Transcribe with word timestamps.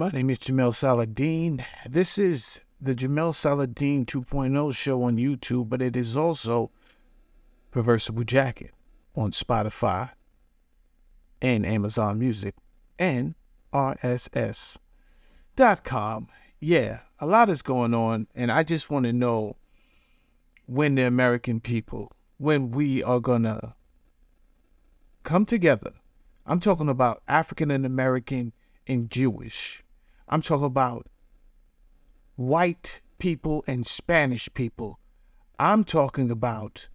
My 0.00 0.08
name 0.08 0.30
is 0.30 0.38
Jamel 0.38 0.74
Saladin. 0.74 1.62
This 1.86 2.16
is 2.16 2.62
the 2.80 2.94
Jamel 2.94 3.34
Saladin 3.34 4.06
2.0 4.06 4.74
show 4.74 5.02
on 5.02 5.18
YouTube, 5.18 5.68
but 5.68 5.82
it 5.82 5.94
is 5.94 6.16
also 6.16 6.70
Reversible 7.74 8.24
Jacket 8.24 8.70
on 9.14 9.32
Spotify 9.32 10.12
and 11.42 11.66
Amazon 11.66 12.18
Music 12.18 12.54
and 12.98 13.34
RSS.com. 13.74 14.78
Yeah, 16.60 17.00
a 17.18 17.26
lot 17.26 17.50
is 17.50 17.60
going 17.60 17.92
on, 17.92 18.26
and 18.34 18.50
I 18.50 18.62
just 18.62 18.88
want 18.88 19.04
to 19.04 19.12
know 19.12 19.58
when 20.64 20.94
the 20.94 21.02
American 21.02 21.60
people, 21.60 22.10
when 22.38 22.70
we 22.70 23.02
are 23.02 23.20
going 23.20 23.42
to 23.42 23.74
come 25.24 25.44
together. 25.44 25.92
I'm 26.46 26.60
talking 26.60 26.88
about 26.88 27.22
African 27.28 27.70
and 27.70 27.84
American 27.84 28.54
and 28.86 29.10
Jewish. 29.10 29.82
I'm 30.30 30.42
talking 30.42 30.66
about 30.66 31.08
white 32.36 33.00
people 33.18 33.64
and 33.66 33.84
Spanish 33.84 34.48
people. 34.54 35.00
I'm 35.58 35.82
talking 35.82 36.30
about 36.30 36.88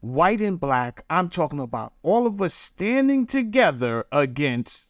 white 0.00 0.40
and 0.40 0.58
black. 0.58 1.04
I'm 1.10 1.28
talking 1.28 1.60
about 1.60 1.92
all 2.02 2.26
of 2.26 2.40
us 2.40 2.54
standing 2.54 3.26
together 3.26 4.06
against 4.10 4.88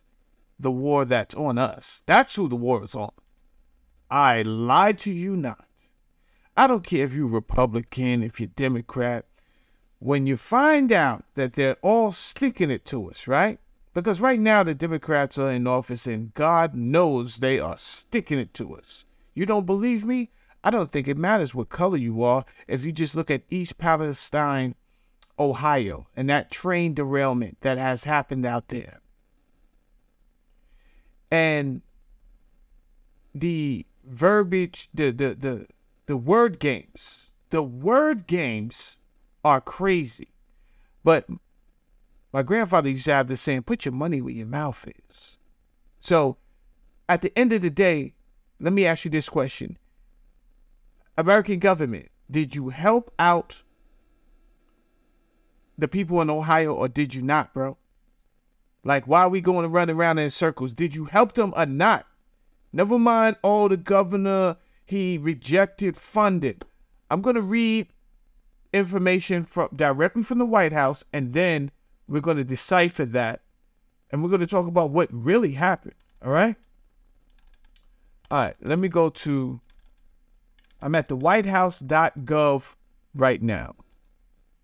the 0.60 0.70
war 0.70 1.04
that's 1.04 1.34
on 1.34 1.58
us. 1.58 2.04
That's 2.06 2.36
who 2.36 2.48
the 2.48 2.54
war 2.54 2.84
is 2.84 2.94
on. 2.94 3.10
I 4.08 4.42
lied 4.42 4.98
to 4.98 5.10
you 5.10 5.36
not. 5.36 5.66
I 6.56 6.68
don't 6.68 6.84
care 6.84 7.04
if 7.04 7.14
you're 7.14 7.26
Republican, 7.26 8.22
if 8.22 8.38
you're 8.38 8.46
Democrat. 8.54 9.26
When 9.98 10.28
you 10.28 10.36
find 10.36 10.92
out 10.92 11.24
that 11.34 11.54
they're 11.54 11.78
all 11.82 12.12
sticking 12.12 12.70
it 12.70 12.84
to 12.86 13.10
us, 13.10 13.26
right? 13.26 13.58
Because 13.94 14.20
right 14.20 14.40
now 14.40 14.62
the 14.62 14.74
Democrats 14.74 15.38
are 15.38 15.50
in 15.50 15.66
office 15.66 16.06
and 16.06 16.32
God 16.34 16.74
knows 16.74 17.36
they 17.36 17.58
are 17.58 17.76
sticking 17.76 18.38
it 18.38 18.54
to 18.54 18.74
us. 18.74 19.04
You 19.34 19.44
don't 19.46 19.66
believe 19.66 20.04
me? 20.04 20.30
I 20.64 20.70
don't 20.70 20.92
think 20.92 21.08
it 21.08 21.18
matters 21.18 21.54
what 21.54 21.68
color 21.68 21.96
you 21.96 22.22
are 22.22 22.44
if 22.68 22.84
you 22.84 22.92
just 22.92 23.14
look 23.14 23.30
at 23.30 23.42
East 23.50 23.78
Palestine, 23.78 24.74
Ohio, 25.38 26.06
and 26.16 26.30
that 26.30 26.50
train 26.50 26.94
derailment 26.94 27.60
that 27.62 27.78
has 27.78 28.04
happened 28.04 28.46
out 28.46 28.68
there. 28.68 29.00
And 31.30 31.82
the 33.34 33.86
verbiage, 34.04 34.88
the 34.94 35.10
the 35.10 35.34
the 35.34 35.66
the 36.06 36.16
word 36.16 36.58
games, 36.58 37.30
the 37.50 37.62
word 37.62 38.26
games 38.26 38.98
are 39.44 39.60
crazy. 39.60 40.28
But 41.02 41.26
my 42.32 42.42
grandfather 42.42 42.88
used 42.88 43.04
to 43.04 43.12
have 43.12 43.26
this 43.26 43.40
saying, 43.40 43.62
put 43.62 43.84
your 43.84 43.92
money 43.92 44.20
where 44.20 44.32
your 44.32 44.46
mouth 44.46 44.88
is. 45.08 45.38
So 46.00 46.38
at 47.08 47.22
the 47.22 47.36
end 47.38 47.52
of 47.52 47.62
the 47.62 47.70
day, 47.70 48.14
let 48.58 48.72
me 48.72 48.86
ask 48.86 49.04
you 49.04 49.10
this 49.10 49.28
question. 49.28 49.76
American 51.18 51.58
government, 51.58 52.08
did 52.30 52.54
you 52.54 52.70
help 52.70 53.12
out 53.18 53.62
the 55.76 55.88
people 55.88 56.20
in 56.22 56.30
Ohio 56.30 56.74
or 56.74 56.88
did 56.88 57.14
you 57.14 57.22
not, 57.22 57.52
bro? 57.52 57.76
Like, 58.84 59.06
why 59.06 59.22
are 59.22 59.28
we 59.28 59.40
going 59.40 59.64
and 59.64 59.74
running 59.74 59.96
around 59.96 60.18
in 60.18 60.30
circles? 60.30 60.72
Did 60.72 60.94
you 60.94 61.04
help 61.04 61.32
them 61.32 61.52
or 61.56 61.66
not? 61.66 62.06
Never 62.72 62.98
mind, 62.98 63.36
all 63.42 63.68
the 63.68 63.76
governor, 63.76 64.56
he 64.86 65.18
rejected 65.18 65.96
funding. 65.96 66.62
I'm 67.10 67.20
going 67.20 67.36
to 67.36 67.42
read 67.42 67.88
information 68.72 69.44
from 69.44 69.68
directly 69.76 70.22
from 70.22 70.38
the 70.38 70.46
White 70.46 70.72
House 70.72 71.04
and 71.12 71.34
then 71.34 71.70
we're 72.12 72.20
going 72.20 72.36
to 72.36 72.44
decipher 72.44 73.06
that 73.06 73.40
and 74.10 74.22
we're 74.22 74.28
going 74.28 74.42
to 74.42 74.46
talk 74.46 74.66
about 74.66 74.90
what 74.90 75.08
really 75.10 75.52
happened. 75.52 75.94
All 76.22 76.30
right. 76.30 76.54
All 78.30 78.38
right. 78.38 78.54
Let 78.60 78.78
me 78.78 78.88
go 78.88 79.08
to, 79.08 79.62
I'm 80.82 80.94
at 80.94 81.08
the 81.08 81.16
whitehouse.gov 81.16 82.74
right 83.14 83.42
now. 83.42 83.76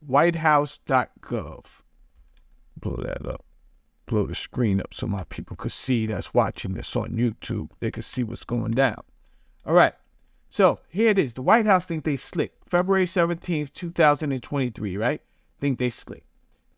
Whitehouse.gov. 0.06 1.80
Blow 2.76 2.96
that 2.96 3.26
up. 3.26 3.46
Blow 4.04 4.26
the 4.26 4.34
screen 4.34 4.78
up 4.82 4.92
so 4.92 5.06
my 5.06 5.24
people 5.24 5.56
could 5.56 5.72
see 5.72 6.04
that's 6.04 6.34
watching 6.34 6.74
this 6.74 6.94
on 6.94 7.12
YouTube. 7.12 7.70
They 7.80 7.90
could 7.90 8.04
see 8.04 8.24
what's 8.24 8.44
going 8.44 8.72
down. 8.72 9.00
All 9.64 9.72
right. 9.72 9.94
So 10.50 10.80
here 10.90 11.08
it 11.08 11.18
is. 11.18 11.32
The 11.32 11.42
White 11.42 11.64
House 11.64 11.86
think 11.86 12.04
they 12.04 12.16
slick. 12.16 12.52
February 12.66 13.06
17th, 13.06 13.72
2023, 13.72 14.98
right? 14.98 15.22
Think 15.58 15.78
they 15.78 15.88
slick. 15.88 16.27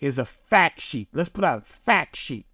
Here's 0.00 0.16
a 0.16 0.24
fact 0.24 0.80
sheet. 0.80 1.08
Let's 1.12 1.28
put 1.28 1.44
out 1.44 1.58
a 1.58 1.60
fact 1.60 2.16
sheet. 2.16 2.46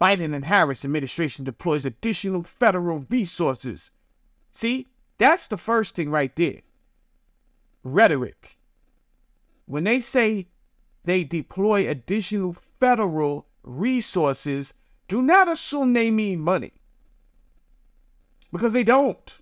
Biden 0.00 0.34
and 0.34 0.44
Harris 0.44 0.84
administration 0.84 1.44
deploys 1.44 1.84
additional 1.84 2.44
federal 2.44 3.04
resources. 3.10 3.90
See, 4.52 4.86
that's 5.18 5.48
the 5.48 5.58
first 5.58 5.96
thing 5.96 6.10
right 6.10 6.34
there. 6.36 6.60
Rhetoric. 7.82 8.56
When 9.66 9.82
they 9.82 9.98
say 9.98 10.46
they 11.04 11.24
deploy 11.24 11.88
additional 11.88 12.52
federal 12.78 13.48
resources, 13.64 14.72
do 15.08 15.22
not 15.22 15.48
assume 15.48 15.92
they 15.92 16.12
mean 16.12 16.38
money. 16.40 16.72
Because 18.52 18.72
they 18.72 18.84
don't. 18.84 19.38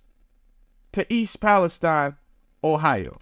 To 0.93 1.13
East 1.13 1.39
Palestine, 1.39 2.17
Ohio 2.63 3.19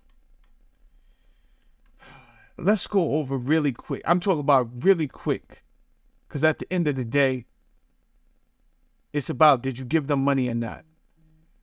let's 2.58 2.88
go 2.88 3.14
over 3.14 3.38
really 3.38 3.72
quick. 3.72 4.02
I'm 4.06 4.20
talking 4.20 4.40
about 4.40 4.84
really 4.84 5.08
quick. 5.08 5.64
Because 6.28 6.44
at 6.44 6.60
the 6.60 6.72
end 6.72 6.88
of 6.88 6.96
the 6.96 7.06
day, 7.06 7.46
it's 9.14 9.30
about 9.30 9.62
did 9.62 9.80
you 9.80 9.86
give 9.86 10.08
them 10.08 10.24
money 10.24 10.50
or 10.50 10.54
not? 10.54 10.84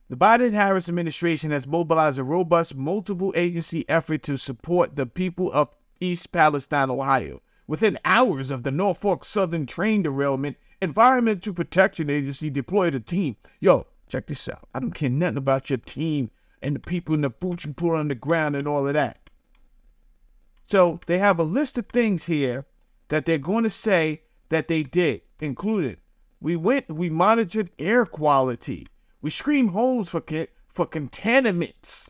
The 0.09 0.15
Biden 0.15 0.53
Harris 0.53 0.87
administration 0.87 1.51
has 1.51 1.65
mobilized 1.65 2.19
a 2.19 2.23
robust 2.23 2.75
multiple 2.75 3.33
agency 3.35 3.87
effort 3.89 4.23
to 4.23 4.37
support 4.37 4.95
the 4.95 5.05
people 5.05 5.51
of 5.51 5.69
East 5.99 6.31
Palestine, 6.31 6.89
Ohio. 6.89 7.41
Within 7.67 7.97
hours 8.05 8.51
of 8.51 8.61
the 8.63 8.71
Norfolk 8.71 9.25
Southern 9.25 9.65
train 9.65 10.03
derailment, 10.03 10.57
Environmental 10.81 11.53
Protection 11.53 12.11
Agency 12.11 12.51
deployed 12.51 12.93
a 12.93 12.99
team. 12.99 13.37
Yo, 13.59 13.87
check 14.07 14.27
this 14.27 14.47
out. 14.47 14.67
I 14.73 14.79
don't 14.79 14.91
care 14.91 15.09
nothing 15.09 15.37
about 15.37 15.71
your 15.71 15.77
team 15.77 16.29
and 16.61 16.75
the 16.75 16.79
people 16.79 17.15
in 17.15 17.21
the 17.21 17.29
boots 17.31 17.65
you 17.65 17.73
put 17.73 17.95
on 17.95 18.07
the 18.07 18.15
ground 18.15 18.55
and 18.55 18.67
all 18.67 18.87
of 18.87 18.93
that. 18.93 19.24
So 20.67 20.99
they 21.05 21.19
have 21.19 21.39
a 21.39 21.43
list 21.43 21.77
of 21.77 21.87
things 21.87 22.25
here 22.25 22.65
that 23.09 23.25
they're 23.25 23.37
going 23.37 23.63
to 23.63 23.69
say 23.69 24.23
that 24.49 24.67
they 24.67 24.83
did, 24.83 25.21
included. 25.39 25.99
We 26.39 26.55
went, 26.55 26.89
we 26.89 27.09
monitored 27.09 27.69
air 27.79 28.05
quality. 28.05 28.87
We 29.21 29.29
screened 29.29 29.71
homes 29.71 30.09
for 30.09 30.23
for 30.67 30.85
contaminants. 30.85 32.09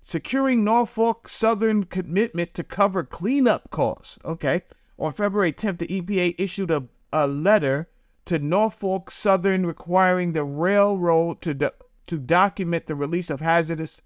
Securing 0.00 0.64
Norfolk 0.64 1.28
Southern 1.28 1.84
commitment 1.84 2.54
to 2.54 2.64
cover 2.64 3.04
cleanup 3.04 3.70
costs. 3.70 4.18
Okay. 4.24 4.62
On 4.98 5.12
February 5.12 5.52
10th, 5.52 5.78
the 5.78 5.86
EPA 5.86 6.34
issued 6.38 6.70
a, 6.70 6.84
a 7.12 7.26
letter 7.26 7.88
to 8.24 8.38
Norfolk 8.38 9.10
Southern 9.10 9.64
requiring 9.64 10.32
the 10.32 10.44
railroad 10.44 11.40
to, 11.42 11.54
do, 11.54 11.70
to 12.06 12.18
document 12.18 12.86
the 12.86 12.94
release 12.94 13.30
of 13.30 13.40
hazardous 13.40 14.02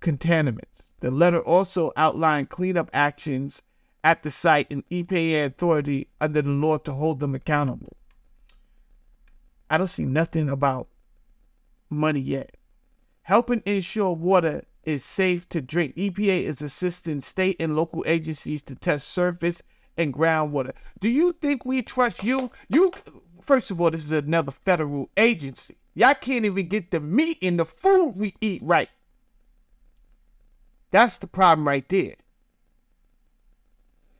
contaminants. 0.00 0.88
The 1.04 1.10
letter 1.10 1.40
also 1.40 1.92
outlined 1.98 2.48
cleanup 2.48 2.88
actions 2.94 3.60
at 4.02 4.22
the 4.22 4.30
site 4.30 4.70
and 4.70 4.88
EPA 4.88 5.44
authority 5.44 6.08
under 6.18 6.40
the 6.40 6.48
law 6.48 6.78
to 6.78 6.94
hold 6.94 7.20
them 7.20 7.34
accountable. 7.34 7.98
I 9.68 9.76
don't 9.76 9.88
see 9.88 10.06
nothing 10.06 10.48
about 10.48 10.88
money 11.90 12.20
yet. 12.20 12.56
Helping 13.20 13.62
ensure 13.66 14.14
water 14.14 14.64
is 14.86 15.04
safe 15.04 15.46
to 15.50 15.60
drink. 15.60 15.94
EPA 15.96 16.44
is 16.44 16.62
assisting 16.62 17.20
state 17.20 17.56
and 17.60 17.76
local 17.76 18.02
agencies 18.06 18.62
to 18.62 18.74
test 18.74 19.08
surface 19.08 19.60
and 19.98 20.14
groundwater. 20.14 20.72
Do 21.00 21.10
you 21.10 21.34
think 21.42 21.66
we 21.66 21.82
trust 21.82 22.24
you? 22.24 22.50
You 22.70 22.92
first 23.42 23.70
of 23.70 23.78
all, 23.78 23.90
this 23.90 24.06
is 24.06 24.12
another 24.12 24.52
federal 24.52 25.10
agency. 25.18 25.76
Y'all 25.92 26.14
can't 26.14 26.46
even 26.46 26.66
get 26.66 26.92
the 26.92 27.00
meat 27.00 27.36
and 27.42 27.60
the 27.60 27.66
food 27.66 28.14
we 28.16 28.34
eat 28.40 28.62
right. 28.64 28.88
That's 30.94 31.18
the 31.18 31.26
problem 31.26 31.66
right 31.66 31.88
there. 31.88 32.14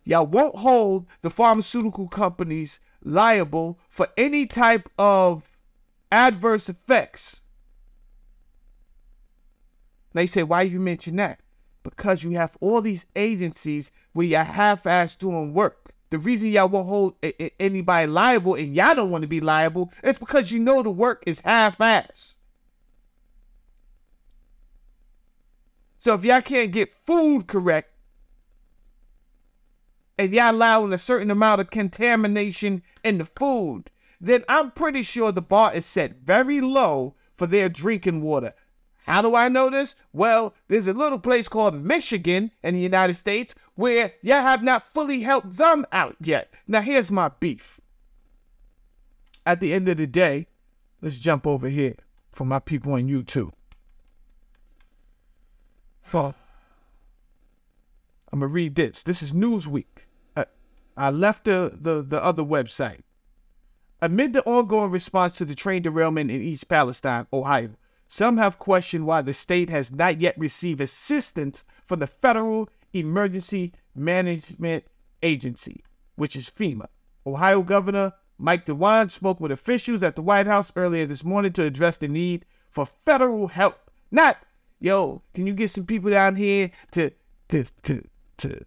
Y'all 0.03 0.27
won't 0.27 0.57
hold 0.57 1.07
the 1.23 1.31
pharmaceutical 1.31 2.09
companies 2.09 2.81
liable 3.01 3.79
for 3.89 4.09
any 4.17 4.45
type 4.47 4.89
of 4.99 5.57
adverse 6.11 6.69
effects. 6.69 7.43
Now 10.15 10.23
you 10.23 10.27
say, 10.27 10.43
why 10.43 10.63
you 10.63 10.81
mention 10.81 11.15
that? 11.15 11.39
Because 11.85 12.25
you 12.25 12.33
have 12.33 12.57
all 12.61 12.81
these 12.81 13.07
agencies 13.15 13.93
where 14.13 14.27
y'all 14.27 14.43
half-ass 14.43 15.15
doing 15.15 15.55
work. 15.55 15.95
The 16.11 16.19
reason 16.19 16.49
y'all 16.49 16.69
won't 16.69 16.89
hold 16.89 17.15
a- 17.23 17.41
a- 17.41 17.55
anybody 17.61 18.09
liable 18.09 18.57
and 18.57 18.75
y'all 18.75 18.97
don't 18.97 19.11
want 19.13 19.23
to 19.23 19.29
be 19.29 19.41
liable 19.41 19.93
is 20.03 20.19
because 20.19 20.51
you 20.51 20.59
know 20.59 20.83
the 20.83 20.91
work 20.91 21.23
is 21.25 21.39
half-ass. 21.43 22.35
So 26.05 26.13
if 26.13 26.23
y'all 26.23 26.43
can't 26.43 26.71
get 26.71 26.93
food 26.93 27.47
correct, 27.47 27.91
and 30.19 30.35
y'all 30.35 30.51
allowing 30.51 30.93
a 30.93 30.99
certain 30.99 31.31
amount 31.31 31.63
of 31.63 31.71
contamination 31.71 32.83
in 33.03 33.17
the 33.17 33.25
food, 33.25 33.85
then 34.21 34.45
I'm 34.47 34.71
pretty 34.73 35.03
sure 35.03 35.33
the 35.33 35.41
bar 35.41 35.75
is 35.75 35.87
set 35.87 36.17
very 36.17 36.61
low 36.61 37.15
for 37.39 37.47
their 37.47 37.71
drinking 37.71 38.21
water. 38.21 38.53
How 39.07 39.23
do 39.23 39.35
I 39.35 39.49
know 39.49 39.71
this? 39.71 39.97
Well, 40.13 40.53
there's 40.69 40.89
a 40.89 40.93
little 40.93 41.19
place 41.19 41.49
called 41.49 41.83
Michigan 41.83 42.51
in 42.63 42.75
the 42.75 42.81
United 42.81 43.15
States 43.15 43.55
where 43.75 44.13
y'all 44.21 44.43
have 44.43 44.63
not 44.63 44.83
fully 44.83 45.21
helped 45.21 45.57
them 45.57 45.87
out 45.91 46.17
yet. 46.21 46.53
Now, 46.69 46.83
here's 46.83 47.11
my 47.11 47.31
beef. 47.41 47.81
At 49.47 49.61
the 49.61 49.73
end 49.73 49.89
of 49.89 49.97
the 49.97 50.07
day, 50.07 50.49
let's 51.01 51.17
jump 51.17 51.47
over 51.47 51.71
here 51.71 51.95
for 52.31 52.45
my 52.45 52.59
people 52.59 52.93
on 52.93 53.09
YouTube. 53.09 53.53
I'm 58.33 58.41
gonna 58.41 58.47
read 58.49 58.75
this. 58.75 59.03
This 59.03 59.23
is 59.23 59.33
Newsweek. 59.33 60.07
I, 60.37 60.47
I 60.97 61.11
left 61.11 61.45
the, 61.45 61.77
the, 61.81 62.03
the 62.03 62.23
other 62.23 62.43
website. 62.43 63.01
Amid 64.03 64.33
the 64.33 64.45
ongoing 64.45 64.91
response 64.91 65.39
to 65.39 65.45
the 65.45 65.55
train 65.55 65.83
derailment 65.83 66.31
in 66.31 66.43
East 66.43 66.69
Palestine, 66.69 67.27
Ohio, 67.33 67.71
some 68.07 68.37
have 68.37 68.59
questioned 68.59 69.07
why 69.07 69.23
the 69.23 69.33
state 69.33 69.71
has 69.71 69.91
not 69.91 70.21
yet 70.21 70.35
received 70.37 70.81
assistance 70.81 71.65
from 71.85 72.01
the 72.01 72.07
Federal 72.07 72.69
Emergency 72.93 73.73
Management 73.95 74.85
Agency, 75.23 75.83
which 76.17 76.37
is 76.37 76.51
FEMA. 76.51 76.87
Ohio 77.27 77.63
Governor 77.63 78.13
Mike 78.39 78.67
DeWine 78.67 79.11
spoke 79.11 79.41
with 79.41 79.53
officials 79.53 80.03
at 80.03 80.17
the 80.17 80.23
White 80.23 80.47
House 80.47 80.73
earlier 80.77 81.07
this 81.07 81.25
morning 81.25 81.53
to 81.53 81.63
address 81.63 81.97
the 81.97 82.09
need 82.09 82.45
for 82.69 82.85
federal 82.85 83.49
help. 83.49 83.91
Not, 84.11 84.39
yo, 84.85 85.23
can 85.33 85.47
you 85.47 85.55
get 85.55 85.71
some 85.71 85.87
people 85.87 86.11
down 86.11 86.37
here 86.37 86.71
to 86.91 87.11
to 87.49 87.65
to 87.83 88.03
to 88.37 88.65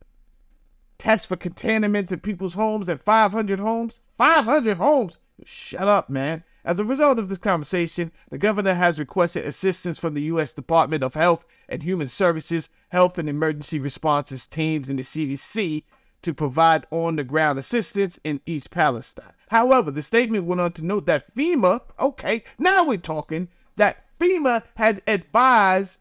test 0.98 1.30
for 1.30 1.38
contaminants 1.38 2.12
in 2.12 2.19
people's 2.19 2.56
homes 2.56 2.90
at 2.90 3.04
500 3.04 3.60
homes? 3.60 4.02
500 4.18 4.78
homes? 4.78 5.19
Shut 5.46 5.88
up, 5.88 6.10
man. 6.10 6.44
As 6.66 6.80
a 6.80 6.84
result 6.84 7.19
of 7.19 7.30
this 7.30 7.38
conversation, 7.38 8.12
the 8.31 8.40
governor 8.40 8.74
has 8.74 9.00
requested 9.00 9.46
assistance 9.46 10.00
from 10.00 10.16
the 10.16 10.24
U.S. 10.24 10.52
Department 10.52 11.04
of 11.04 11.14
Health 11.14 11.46
and 11.69 11.84
Human 11.84 12.08
Services, 12.08 12.69
Health 12.90 13.19
and 13.19 13.30
Emergency 13.30 13.78
Responses 13.78 14.48
teams, 14.48 14.90
and 14.90 14.98
the 14.98 15.04
CDC 15.04 15.84
to 16.24 16.34
provide 16.34 16.88
on 16.90 17.16
the 17.16 17.24
ground 17.24 17.60
assistance 17.60 18.19
in 18.24 18.42
East 18.48 18.72
Palestine. 18.72 19.34
However, 19.50 19.92
the 19.92 20.02
statement 20.02 20.46
went 20.46 20.62
on 20.62 20.72
to 20.74 20.84
note 20.84 21.06
that 21.06 21.34
FEMA, 21.36 21.81
okay, 22.00 22.44
now 22.58 22.84
we're 22.84 22.98
talking, 22.98 23.50
that 23.75 24.04
FEMA 24.19 24.64
has 24.75 25.00
advised 25.08 26.00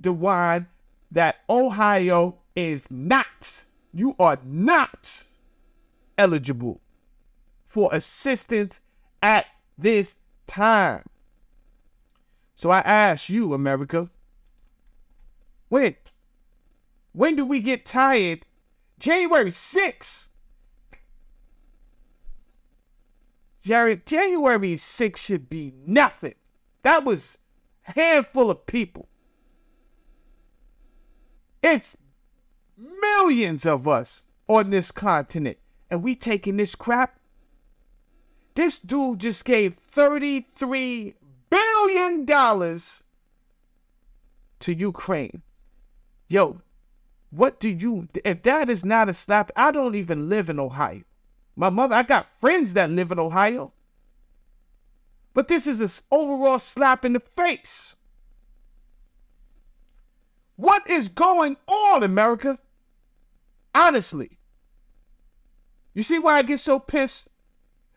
DeWine 0.00 0.66
that 1.10 1.36
Ohio 1.48 2.38
is 2.56 2.90
not, 2.90 3.64
you 3.92 4.14
are 4.18 4.38
not 4.44 5.24
eligible 6.18 6.80
for 7.66 7.88
assistance 7.92 8.80
at 9.22 9.46
this 9.78 10.16
time. 10.46 11.04
So 12.54 12.70
I 12.70 12.80
ask 12.80 13.28
you, 13.28 13.52
America, 13.52 14.10
when? 15.68 15.96
When 17.12 17.36
do 17.36 17.44
we 17.44 17.60
get 17.60 17.84
tired? 17.84 18.46
January 18.98 19.50
6th. 19.50 20.28
Jared, 23.60 24.06
January 24.06 24.74
6th 24.74 25.16
should 25.16 25.48
be 25.48 25.72
nothing. 25.86 26.34
That 26.82 27.04
was 27.04 27.38
a 27.88 27.92
handful 27.92 28.50
of 28.50 28.66
people. 28.66 29.08
It's 31.64 31.96
millions 32.76 33.66
of 33.66 33.88
us 33.88 34.26
on 34.46 34.70
this 34.70 34.92
continent. 34.92 35.58
And 35.90 36.04
we 36.04 36.14
taking 36.14 36.58
this 36.58 36.76
crap 36.76 37.18
this 38.54 38.78
dude 38.78 39.18
just 39.18 39.44
gave 39.44 39.76
$33 39.76 41.14
billion 41.50 42.26
to 42.26 43.02
Ukraine. 44.72 45.42
Yo, 46.28 46.60
what 47.30 47.58
do 47.58 47.68
you, 47.68 48.06
if 48.24 48.44
that 48.44 48.68
is 48.68 48.84
not 48.84 49.08
a 49.08 49.14
slap, 49.14 49.50
I 49.56 49.72
don't 49.72 49.96
even 49.96 50.28
live 50.28 50.50
in 50.50 50.60
Ohio. 50.60 51.02
My 51.56 51.68
mother, 51.68 51.96
I 51.96 52.04
got 52.04 52.32
friends 52.38 52.74
that 52.74 52.90
live 52.90 53.10
in 53.10 53.18
Ohio. 53.18 53.72
But 55.32 55.48
this 55.48 55.66
is 55.66 55.80
an 55.80 55.88
overall 56.12 56.60
slap 56.60 57.04
in 57.04 57.14
the 57.14 57.20
face. 57.20 57.96
What 60.56 60.88
is 60.88 61.08
going 61.08 61.56
on, 61.66 62.02
America? 62.02 62.58
Honestly. 63.74 64.38
You 65.94 66.02
see 66.02 66.18
why 66.18 66.38
I 66.38 66.42
get 66.42 66.60
so 66.60 66.78
pissed? 66.78 67.28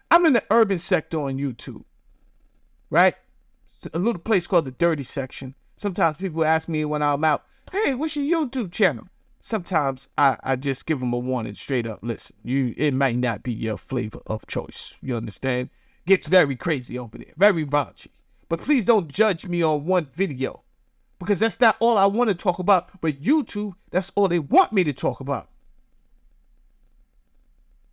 I'm 0.10 0.26
in 0.26 0.34
the 0.34 0.44
urban 0.50 0.80
sector 0.80 1.20
on 1.20 1.38
YouTube, 1.38 1.84
right? 2.90 3.16
a 3.94 4.00
little 4.00 4.22
place 4.22 4.48
called 4.48 4.66
the 4.66 4.72
Dirty 4.72 5.04
Section. 5.04 5.54
Sometimes 5.76 6.18
people 6.18 6.44
ask 6.44 6.68
me 6.68 6.84
when 6.84 7.04
I'm 7.04 7.24
out, 7.24 7.46
"Hey, 7.72 7.94
what's 7.94 8.16
your 8.16 8.48
YouTube 8.48 8.72
channel?" 8.72 9.08
Sometimes 9.40 10.10
I, 10.18 10.38
I 10.44 10.56
just 10.56 10.86
give 10.88 11.00
them 11.00 11.14
a 11.14 11.20
warning 11.20 11.54
straight 11.54 11.86
up. 11.86 12.00
Listen, 12.02 12.36
you 12.44 12.74
it 12.76 12.94
might 12.94 13.18
not 13.18 13.44
be 13.44 13.54
your 13.54 13.78
flavor 13.78 14.20
of 14.26 14.48
choice. 14.48 14.98
You 15.02 15.16
understand? 15.16 15.70
Gets 16.08 16.28
very 16.28 16.56
crazy 16.56 16.98
over 16.98 17.18
there, 17.18 17.34
very 17.38 17.66
raunchy. 17.66 18.08
But 18.50 18.62
please 18.62 18.86
don't 18.86 19.10
judge 19.10 19.46
me 19.46 19.62
on 19.62 19.86
one 19.86 20.08
video 20.14 20.64
because 21.20 21.40
that's 21.40 21.60
not 21.60 21.76
all 21.80 21.98
I 21.98 22.06
want 22.06 22.30
to 22.30 22.36
talk 22.36 22.60
about. 22.60 23.02
But 23.02 23.22
YouTube, 23.22 23.74
that's 23.92 24.12
all 24.16 24.28
they 24.28 24.40
want 24.40 24.72
me 24.72 24.84
to 24.84 24.94
talk 24.94 25.20
about. 25.20 25.50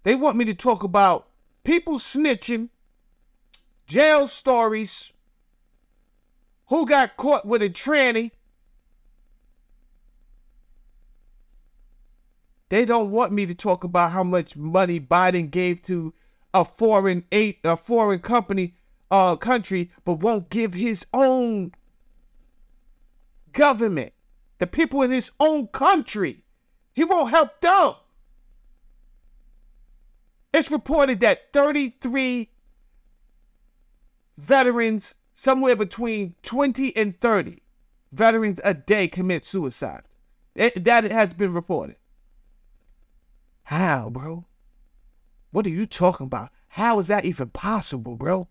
They 0.03 0.15
want 0.15 0.37
me 0.37 0.44
to 0.47 0.55
talk 0.55 0.82
about 0.82 1.29
people 1.65 1.94
snitching, 1.94 2.69
jail 3.87 4.26
stories, 4.26 5.12
who 6.69 6.87
got 6.87 7.17
caught 7.17 7.47
with 7.47 7.62
a 7.62 7.71
tranny. 7.71 8.31
They 12.69 12.85
don't 12.85 13.11
want 13.11 13.32
me 13.32 13.47
to 13.47 13.55
talk 13.55 13.85
about 13.85 14.11
how 14.11 14.25
much 14.25 14.56
money 14.56 15.00
Biden 15.00 15.50
gave 15.50 15.81
to 15.82 16.12
a 16.53 16.65
foreign 16.65 17.25
a, 17.32 17.59
a 17.65 17.76
foreign 17.76 18.21
company 18.21 18.75
uh 19.11 19.37
country, 19.37 19.91
but 20.05 20.21
won't 20.21 20.50
give 20.50 20.75
his 20.75 21.06
own 21.12 21.73
government, 23.54 24.12
the 24.58 24.66
people 24.66 25.00
in 25.02 25.10
his 25.10 25.32
own 25.40 25.68
country. 25.68 26.44
He 26.92 27.04
won't 27.04 27.30
help 27.30 27.60
them. 27.60 27.94
It's 30.52 30.70
reported 30.70 31.20
that 31.20 31.52
33 31.52 32.50
veterans, 34.38 35.14
somewhere 35.34 35.74
between 35.74 36.34
20 36.42 36.96
and 36.96 37.18
30 37.20 37.62
veterans 38.12 38.61
a 38.62 38.75
day 38.75 39.08
commit 39.08 39.44
suicide. 39.44 40.02
That 40.54 41.04
has 41.04 41.34
been 41.34 41.52
reported. 41.52 41.96
How, 43.64 44.11
bro? 44.11 44.44
What 45.50 45.66
are 45.66 45.70
you 45.70 45.87
talking 45.87 46.26
about? 46.26 46.50
How 46.68 47.00
is 47.00 47.08
that 47.08 47.25
even 47.25 47.49
possible, 47.49 48.14
bro? 48.14 48.46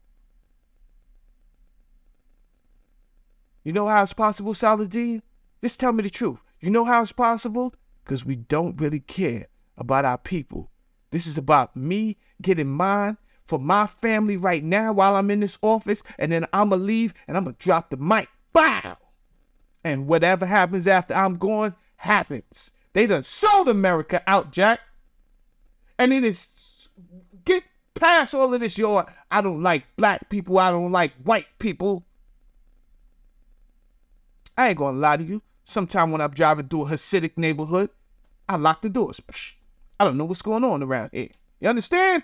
You 3.64 3.74
know 3.74 3.88
how 3.88 4.04
it's 4.04 4.14
possible, 4.14 4.54
Saladin? 4.54 5.22
Just 5.62 5.80
tell 5.80 5.94
me 5.94 6.04
the 6.04 6.10
truth. 6.10 6.44
You 6.60 6.70
know 6.70 6.86
how 6.86 7.02
it's 7.02 7.12
possible? 7.12 7.74
Because 8.04 8.26
we 8.26 8.36
don't 8.36 8.80
really 8.80 9.00
care 9.00 9.48
about 9.78 10.06
our 10.06 10.18
people 10.18 10.70
this 11.14 11.28
is 11.28 11.38
about 11.38 11.76
me 11.76 12.18
getting 12.42 12.68
mine 12.68 13.18
for 13.46 13.60
my 13.60 13.86
family 13.86 14.36
right 14.36 14.64
now 14.64 14.92
while 14.92 15.16
I'm 15.16 15.30
in 15.30 15.42
this 15.42 15.60
office, 15.62 16.02
and 16.18 16.32
then 16.32 16.48
I'm 16.52 16.70
gonna 16.70 16.82
leave 16.82 17.14
and 17.28 17.38
I'm 17.38 17.44
gonna 17.44 17.56
drop 17.60 17.92
the 17.92 17.98
mic. 17.98 18.28
Bow! 18.52 18.98
And 19.84 20.08
whatever 20.08 20.48
happens 20.48 20.88
after 20.88 21.14
I'm 21.14 21.38
gone 21.38 21.76
happens. 21.98 22.72
They 22.94 23.06
done 23.06 23.22
sold 23.22 23.70
America 23.70 24.24
out, 24.26 24.52
Jack. 24.52 24.80
And 26.00 26.12
it 26.12 26.24
is 26.24 26.90
get 27.46 27.64
past 27.94 28.34
all 28.34 28.52
of 28.52 28.60
this, 28.60 28.80
y'all. 28.80 29.06
I 29.30 29.42
don't 29.42 29.62
like 29.62 29.84
black 29.98 30.30
people, 30.30 30.58
I 30.58 30.72
don't 30.72 30.92
like 30.92 31.14
white 31.24 31.46
people. 31.60 32.08
I 34.58 34.70
ain't 34.70 34.78
gonna 34.78 34.98
lie 34.98 35.18
to 35.18 35.24
you. 35.24 35.42
Sometime 35.64 36.12
when 36.12 36.22
I'm 36.22 36.32
driving 36.32 36.68
through 36.68 36.88
a 36.88 36.90
Hasidic 36.90 37.38
neighborhood, 37.38 37.90
I 38.48 38.58
lock 38.58 38.82
the 38.82 38.90
doors. 38.90 39.22
I 40.00 40.04
don't 40.04 40.18
know 40.18 40.26
what's 40.26 40.42
going 40.42 40.64
on 40.64 40.84
around 40.84 41.12
here. 41.14 41.30
You 41.60 41.70
understand? 41.70 42.24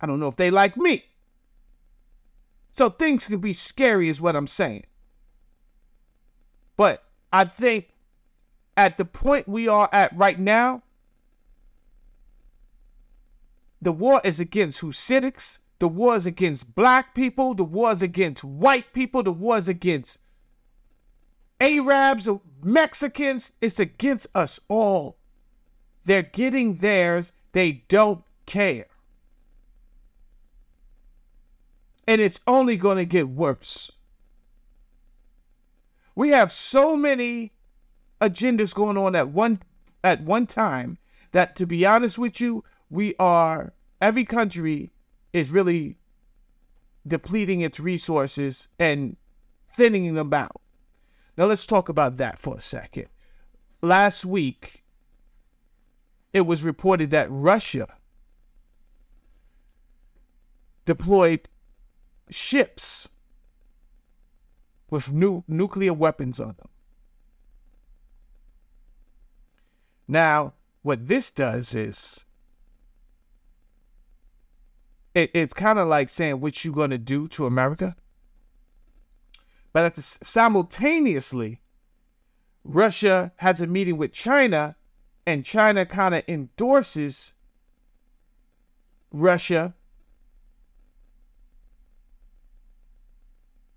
I 0.00 0.06
don't 0.06 0.20
know 0.20 0.28
if 0.28 0.36
they 0.36 0.50
like 0.50 0.76
me. 0.76 1.04
So 2.72 2.88
things 2.90 3.26
can 3.26 3.38
be 3.38 3.52
scary, 3.52 4.08
is 4.08 4.20
what 4.20 4.36
I'm 4.36 4.46
saying. 4.46 4.84
But 6.76 7.04
I 7.32 7.44
think 7.44 7.88
at 8.76 8.98
the 8.98 9.04
point 9.04 9.48
we 9.48 9.68
are 9.68 9.88
at 9.92 10.14
right 10.16 10.38
now, 10.38 10.82
the 13.80 13.92
war 13.92 14.20
is 14.24 14.40
against 14.40 14.80
Hasidics, 14.80 15.58
the 15.78 15.88
war 15.88 16.16
is 16.16 16.26
against 16.26 16.74
black 16.74 17.14
people, 17.14 17.54
the 17.54 17.64
war 17.64 17.92
is 17.92 18.02
against 18.02 18.44
white 18.44 18.92
people, 18.92 19.22
the 19.22 19.32
war 19.32 19.56
is 19.56 19.68
against 19.68 20.18
Arabs, 21.60 22.28
Mexicans, 22.62 23.52
it's 23.60 23.80
against 23.80 24.26
us 24.34 24.60
all. 24.68 25.16
They're 26.04 26.22
getting 26.22 26.76
theirs. 26.76 27.32
They 27.52 27.84
don't 27.88 28.22
care. 28.44 28.86
And 32.06 32.20
it's 32.20 32.40
only 32.46 32.76
going 32.76 32.98
to 32.98 33.04
get 33.04 33.28
worse. 33.28 33.90
We 36.14 36.30
have 36.30 36.52
so 36.52 36.96
many 36.96 37.52
agendas 38.20 38.74
going 38.74 38.96
on 38.96 39.14
at 39.14 39.28
one 39.28 39.60
at 40.02 40.22
one 40.22 40.46
time 40.46 40.98
that 41.32 41.56
to 41.56 41.66
be 41.66 41.84
honest 41.84 42.18
with 42.18 42.40
you, 42.40 42.64
we 42.88 43.14
are 43.18 43.72
every 44.00 44.24
country 44.24 44.92
is 45.32 45.50
really 45.50 45.98
depleting 47.06 47.60
its 47.60 47.80
resources 47.80 48.68
and 48.78 49.16
thinning 49.68 50.14
them 50.14 50.32
out. 50.32 50.60
Now 51.36 51.44
let's 51.46 51.66
talk 51.66 51.88
about 51.88 52.16
that 52.16 52.38
for 52.38 52.56
a 52.56 52.60
second. 52.60 53.06
Last 53.82 54.24
week, 54.24 54.84
it 56.32 56.42
was 56.42 56.62
reported 56.62 57.10
that 57.10 57.28
Russia 57.30 57.86
deployed 60.84 61.48
ships 62.30 63.08
with 64.90 65.12
new 65.12 65.44
nuclear 65.48 65.92
weapons 65.92 66.40
on 66.40 66.54
them. 66.58 66.68
Now, 70.08 70.54
what 70.82 71.08
this 71.08 71.30
does 71.30 71.74
is 71.74 72.24
it, 75.14 75.30
it's 75.34 75.54
kind 75.54 75.78
of 75.78 75.88
like 75.88 76.08
saying 76.08 76.40
what 76.40 76.64
you 76.64 76.72
going 76.72 76.90
to 76.90 76.98
do 76.98 77.26
to 77.28 77.46
America. 77.46 77.96
But 79.76 79.84
at 79.84 79.94
the, 79.94 80.00
simultaneously, 80.00 81.60
Russia 82.64 83.34
has 83.36 83.60
a 83.60 83.66
meeting 83.66 83.98
with 83.98 84.10
China, 84.10 84.74
and 85.26 85.44
China 85.44 85.84
kind 85.84 86.14
of 86.14 86.22
endorses 86.26 87.34
Russia, 89.12 89.74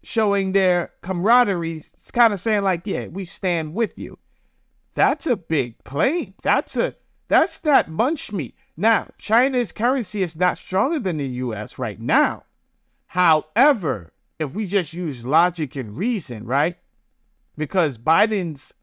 showing 0.01 0.53
their 0.53 0.91
camaraderie, 1.01 1.83
kind 2.13 2.33
of 2.33 2.39
saying 2.39 2.61
like, 2.61 2.87
"Yeah, 2.87 3.07
we 3.07 3.25
stand 3.25 3.73
with 3.73 3.99
you." 3.99 4.19
That's 4.93 5.27
a 5.27 5.35
big 5.35 5.83
claim. 5.83 6.33
That's 6.41 6.77
a 6.77 6.95
that's 7.27 7.61
not 7.65 7.89
munch 7.89 8.31
meat. 8.31 8.55
Now, 8.77 9.09
China's 9.17 9.73
currency 9.73 10.21
is 10.21 10.33
not 10.33 10.59
stronger 10.59 10.99
than 10.99 11.17
the 11.17 11.27
US 11.27 11.77
right 11.77 11.99
now. 11.99 12.45
However, 13.07 14.13
if 14.39 14.55
we 14.55 14.65
just 14.65 14.93
use 14.93 15.25
logic 15.25 15.75
and 15.75 15.98
reason, 15.98 16.46
right? 16.46 16.77
Because 17.58 17.98
Biden's 17.98 18.74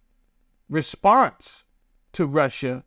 response 0.69 1.65
to 2.13 2.27
Russia, 2.27 2.85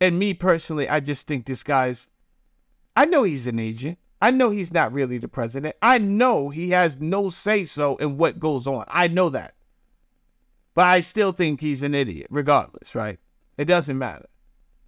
and 0.00 0.18
me 0.18 0.34
personally, 0.34 0.88
I 0.88 1.00
just 1.00 1.26
think 1.26 1.46
this 1.46 1.62
guy's, 1.62 2.10
I 2.96 3.06
know 3.06 3.22
he's 3.22 3.46
an 3.46 3.58
agent. 3.58 3.98
I 4.20 4.30
know 4.30 4.50
he's 4.50 4.72
not 4.72 4.92
really 4.92 5.18
the 5.18 5.28
president. 5.28 5.76
I 5.82 5.98
know 5.98 6.48
he 6.48 6.70
has 6.70 7.00
no 7.00 7.28
say 7.28 7.64
so 7.64 7.96
in 7.96 8.16
what 8.16 8.40
goes 8.40 8.66
on. 8.66 8.84
I 8.88 9.08
know 9.08 9.28
that. 9.30 9.54
But 10.74 10.86
I 10.86 11.00
still 11.00 11.32
think 11.32 11.60
he's 11.60 11.82
an 11.82 11.94
idiot, 11.94 12.26
regardless, 12.30 12.94
right? 12.94 13.18
It 13.56 13.66
doesn't 13.66 13.96
matter. 13.96 14.26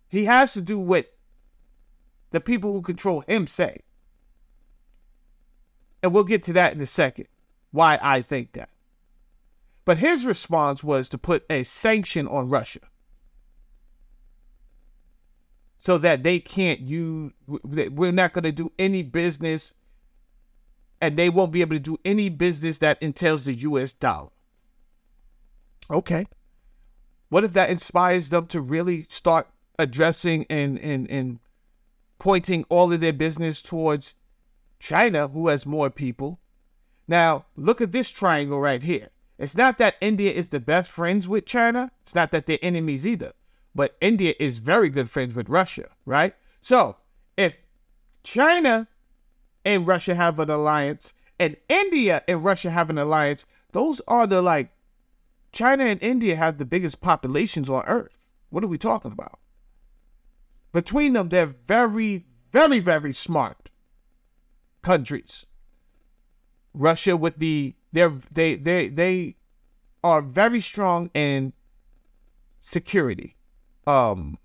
He 0.09 0.25
has 0.25 0.55
to 0.55 0.61
do 0.61 0.79
what 0.79 1.07
the 2.31 2.41
people 2.41 2.73
who 2.73 2.83
control 2.83 3.21
him 3.27 3.47
say. 3.47 3.79
And 6.03 6.13
we'll 6.13 6.25
get 6.25 6.43
to 6.45 6.53
that 6.55 6.73
in 6.73 6.81
a 6.81 6.87
second, 6.87 7.29
why 7.73 7.99
I 8.01 8.23
think 8.23 8.53
that. 8.53 8.71
But 9.85 9.99
his 9.99 10.25
response 10.27 10.85
was 10.85 11.09
to 11.09 11.19
put 11.19 11.45
a 11.51 11.65
sanction 11.65 12.29
on 12.29 12.49
Russia 12.49 12.81
so 15.81 15.99
that 15.99 16.23
they 16.23 16.39
can't 16.39 16.81
use, 16.81 17.33
we're 17.47 18.13
not 18.13 18.33
going 18.33 18.45
to 18.45 18.53
do 18.53 18.71
any 18.79 19.03
business 19.03 19.73
and 21.01 21.17
they 21.17 21.31
won't 21.31 21.53
be 21.53 21.61
able 21.61 21.77
to 21.77 21.81
do 21.81 21.97
any 22.05 22.29
business 22.29 22.79
that 22.79 23.03
entails 23.03 23.45
the 23.45 23.55
US 23.55 23.93
dollar. 23.93 24.31
Okay. 25.91 26.27
What 27.29 27.45
if 27.45 27.53
that 27.53 27.71
inspires 27.71 28.31
them 28.31 28.47
to 28.49 28.61
really 28.61 29.07
start 29.09 29.49
addressing 29.79 30.45
and, 30.51 30.79
and, 30.81 31.09
and 31.11 31.39
pointing 32.19 32.65
all 32.69 32.93
of 32.93 33.01
their 33.01 33.13
business 33.13 33.63
towards 33.63 34.15
China, 34.79 35.29
who 35.29 35.49
has 35.49 35.67
more 35.67 35.91
people? 35.91 36.41
Now, 37.07 37.47
look 37.57 37.81
at 37.81 37.93
this 37.93 38.11
triangle 38.11 38.61
right 38.61 38.83
here. 38.83 39.09
It's 39.39 39.57
not 39.57 39.79
that 39.79 39.97
India 40.01 40.33
is 40.33 40.49
the 40.49 40.61
best 40.61 40.91
friends 40.91 41.29
with 41.29 41.47
China. 41.47 41.91
It's 42.03 42.15
not 42.15 42.33
that 42.33 42.47
they're 42.47 42.59
enemies 42.61 43.07
either. 43.07 43.33
But 43.75 43.97
India 44.01 44.35
is 44.41 44.59
very 44.59 44.89
good 44.89 45.09
friends 45.09 45.35
with 45.35 45.49
Russia, 45.49 45.89
right? 46.05 46.35
So 46.61 46.97
if 47.37 47.57
China 48.25 48.89
and 49.65 49.87
Russia 49.87 50.15
have 50.15 50.39
an 50.39 50.51
alliance 50.51 51.15
and 51.39 51.57
India 51.69 52.23
and 52.27 52.45
Russia 52.45 52.71
have 52.71 52.91
an 52.91 52.99
alliance, 52.99 53.47
those 53.73 54.01
are 54.09 54.27
the 54.27 54.43
like 54.43 54.71
China 55.53 55.85
and 55.85 56.03
India 56.03 56.37
have 56.37 56.59
the 56.59 56.65
biggest 56.65 57.01
populations 57.01 57.71
on 57.71 57.85
earth. 57.87 58.19
What 58.51 58.65
are 58.65 58.69
we 58.69 58.79
talking 58.79 59.13
about? 59.13 59.39
Between 60.73 61.13
them, 61.13 61.29
they're 61.29 61.55
very, 61.67 62.27
very, 62.51 62.81
very 62.81 63.13
smart 63.13 63.71
countries. 64.89 65.45
Russia 66.73 67.15
with 67.15 67.37
the 67.37 67.75
they're 67.93 68.09
they 68.33 68.57
they 68.57 68.89
they 68.89 69.37
are 70.03 70.23
very 70.23 70.61
strong 70.61 71.11
in 71.13 71.53
security. 72.61 73.37
Um 73.87 74.39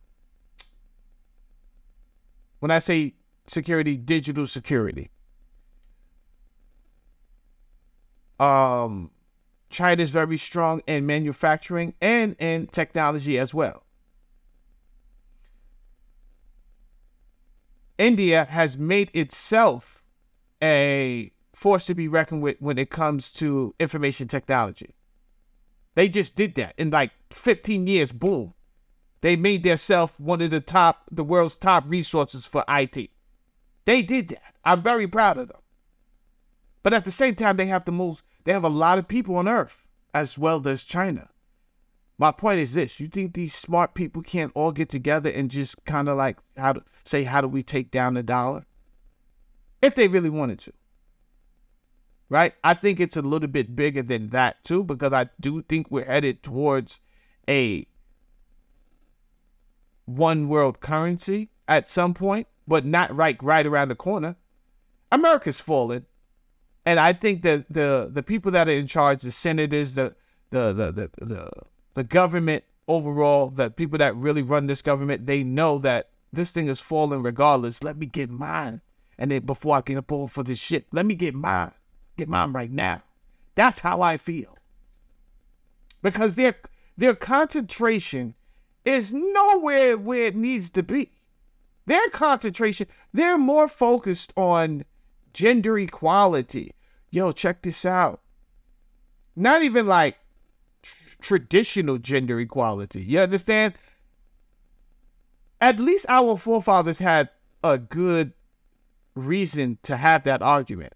when 2.60 2.72
I 2.72 2.80
say 2.80 3.16
security, 3.48 3.96
digital 3.96 4.46
security. 4.46 5.12
Um 8.38 9.12
China 9.70 10.04
is 10.04 10.12
very 10.12 10.36
strong 10.36 10.82
in 10.88 11.06
manufacturing 11.06 11.94
and 12.02 12.36
in 12.38 12.68
technology 12.68 13.40
as 13.40 13.54
well. 13.54 13.86
India 17.98 18.44
has 18.44 18.78
made 18.78 19.10
itself 19.14 20.03
a 20.64 21.32
force 21.54 21.86
to 21.86 21.94
be 21.94 22.08
reckoned 22.08 22.42
with 22.42 22.56
when 22.60 22.78
it 22.78 22.90
comes 22.90 23.32
to 23.34 23.76
information 23.80 24.28
technology. 24.28 24.96
They 25.96 26.08
just 26.08 26.36
did 26.36 26.56
that 26.56 26.74
in 26.78 26.90
like 26.90 27.12
15 27.32 27.86
years, 27.86 28.12
boom. 28.12 28.54
They 29.22 29.36
made 29.36 29.64
themselves 29.64 30.20
one 30.20 30.42
of 30.42 30.50
the 30.50 30.60
top, 30.60 31.04
the 31.12 31.24
world's 31.24 31.56
top 31.56 31.84
resources 31.88 32.48
for 32.48 32.64
IT. 32.68 33.10
They 33.86 34.02
did 34.02 34.30
that. 34.30 34.56
I'm 34.64 34.82
very 34.82 35.08
proud 35.08 35.38
of 35.38 35.50
them. 35.50 35.62
But 36.82 36.94
at 36.94 37.06
the 37.06 37.12
same 37.12 37.36
time, 37.36 37.58
they 37.58 37.68
have 37.68 37.86
the 37.86 37.92
most 37.92 38.24
they 38.44 38.52
have 38.52 38.64
a 38.64 38.70
lot 38.70 38.98
of 38.98 39.08
people 39.08 39.36
on 39.36 39.48
Earth 39.48 39.88
as 40.14 40.38
well 40.38 40.66
as 40.68 40.84
China. 40.84 41.30
My 42.18 42.32
point 42.32 42.60
is 42.60 42.74
this: 42.74 43.00
you 43.00 43.08
think 43.08 43.34
these 43.34 43.54
smart 43.54 43.94
people 43.94 44.22
can't 44.22 44.52
all 44.56 44.72
get 44.72 44.90
together 44.90 45.30
and 45.30 45.50
just 45.50 45.84
kind 45.86 46.10
of 46.10 46.18
like 46.18 46.40
how 46.58 46.74
to 46.74 46.84
say 47.06 47.24
how 47.24 47.42
do 47.42 47.48
we 47.48 47.64
take 47.64 47.92
down 47.92 48.16
the 48.16 48.24
dollar? 48.24 48.66
If 49.84 49.94
they 49.96 50.08
really 50.08 50.30
wanted 50.32 50.60
to. 50.60 50.74
Right? 52.30 52.56
I 52.64 52.74
think 52.74 53.00
it's 53.00 53.16
a 53.16 53.22
little 53.22 53.48
bit 53.48 53.76
bigger 53.76 54.02
than 54.02 54.30
that 54.30 54.64
too, 54.64 54.84
because 54.84 55.14
I 55.14 55.30
do 55.40 55.62
think 55.62 55.92
we're 55.92 56.06
headed 56.06 56.42
towards 56.42 57.00
a 57.48 57.86
one 60.06 60.48
world 60.48 60.80
currency 60.80 61.52
at 61.68 61.88
some 61.88 62.16
point, 62.16 62.48
but 62.68 62.86
not 62.86 63.16
right 63.16 63.38
right 63.44 63.66
around 63.66 63.90
the 63.90 63.96
corner. 63.96 64.36
America's 65.12 65.62
fallen 65.62 66.08
and 66.86 67.00
I 67.00 67.14
think 67.14 67.44
that 67.44 67.66
the 67.70 68.10
the 68.12 68.24
people 68.24 68.52
that 68.52 68.68
are 68.68 68.72
in 68.72 68.88
charge, 68.88 69.22
the 69.22 69.32
senators, 69.32 69.96
the 69.96 70.16
the 70.50 70.74
the 70.74 70.92
the 70.92 71.26
the, 71.26 71.50
the 71.94 72.04
government 72.04 72.64
overall, 72.88 73.50
the 73.50 73.70
people 73.70 73.98
that 74.00 74.16
really 74.16 74.42
run 74.42 74.68
this 74.68 74.82
government, 74.82 75.26
they 75.26 75.44
know 75.44 75.78
that 75.80 76.10
this 76.34 76.52
thing 76.52 76.68
is 76.68 76.80
falling 76.80 77.24
regardless. 77.24 77.84
Let 77.84 77.98
me 77.98 78.06
get 78.06 78.30
mine, 78.30 78.82
and 79.18 79.32
then 79.32 79.46
before 79.46 79.76
I 79.76 79.82
can 79.82 80.02
pull 80.02 80.28
for 80.28 80.44
this 80.44 80.60
shit, 80.60 80.86
let 80.92 81.06
me 81.06 81.16
get 81.16 81.34
mine, 81.34 81.72
get 82.18 82.30
mine 82.30 82.54
right 82.54 82.72
now. 82.72 83.02
That's 83.56 83.80
how 83.80 84.02
I 84.02 84.18
feel. 84.18 84.58
Because 86.02 86.36
their 86.36 86.56
their 86.98 87.16
concentration 87.16 88.36
is 88.86 89.14
nowhere 89.14 89.98
where 89.98 90.24
it 90.24 90.36
needs 90.36 90.70
to 90.72 90.84
be. 90.84 91.12
Their 91.86 92.08
concentration, 92.10 92.88
they're 93.12 93.38
more 93.38 93.68
focused 93.68 94.34
on 94.38 94.86
gender 95.34 95.78
equality. 95.78 96.72
Yo, 97.10 97.32
check 97.32 97.62
this 97.62 97.86
out. 97.86 98.22
Not 99.36 99.64
even 99.64 99.88
like 99.88 100.18
tr- 100.82 101.16
traditional 101.22 101.98
gender 101.98 102.40
equality. 102.40 103.04
You 103.04 103.20
understand? 103.20 103.74
At 105.60 105.80
least 105.80 106.06
our 106.10 106.38
forefathers 106.38 107.00
had 107.00 107.30
a 107.64 107.78
good 107.78 108.34
reason 109.16 109.78
to 109.84 109.98
have 109.98 110.24
that 110.24 110.42
argument. 110.42 110.94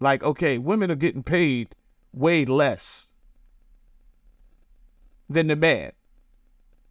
Like, 0.00 0.22
okay, 0.22 0.58
women 0.58 0.90
are 0.90 0.96
getting 0.96 1.22
paid 1.22 1.74
way 2.12 2.44
less 2.44 3.08
than 5.28 5.48
the 5.48 5.56
man. 5.56 5.92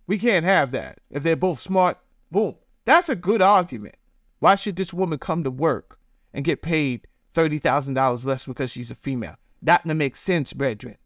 We 0.07 0.17
can't 0.17 0.45
have 0.45 0.71
that. 0.71 0.99
If 1.09 1.23
they're 1.23 1.35
both 1.35 1.59
smart, 1.59 1.97
boom. 2.31 2.55
That's 2.85 3.09
a 3.09 3.15
good 3.15 3.41
argument. 3.41 3.95
Why 4.39 4.55
should 4.55 4.75
this 4.75 4.93
woman 4.93 5.17
come 5.17 5.43
to 5.43 5.51
work 5.51 5.97
and 6.33 6.45
get 6.45 6.61
paid 6.61 7.07
$30,000 7.35 8.25
less 8.25 8.45
because 8.45 8.71
she's 8.71 8.91
a 8.91 8.95
female. 8.95 9.35
That 9.61 9.83
doesn't 9.83 9.97
make 9.97 10.15
sense, 10.15 10.53
brethren. 10.53 10.97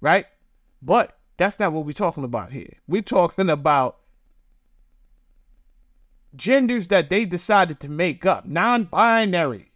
Right? 0.00 0.26
But 0.80 1.18
that's 1.36 1.58
not 1.58 1.72
what 1.72 1.84
we're 1.84 1.92
talking 1.92 2.24
about 2.24 2.52
here. 2.52 2.68
We're 2.86 3.02
talking 3.02 3.50
about 3.50 3.98
genders 6.36 6.88
that 6.88 7.10
they 7.10 7.24
decided 7.24 7.80
to 7.80 7.88
make 7.88 8.26
up, 8.26 8.46
non 8.46 8.84
binary. 8.84 9.72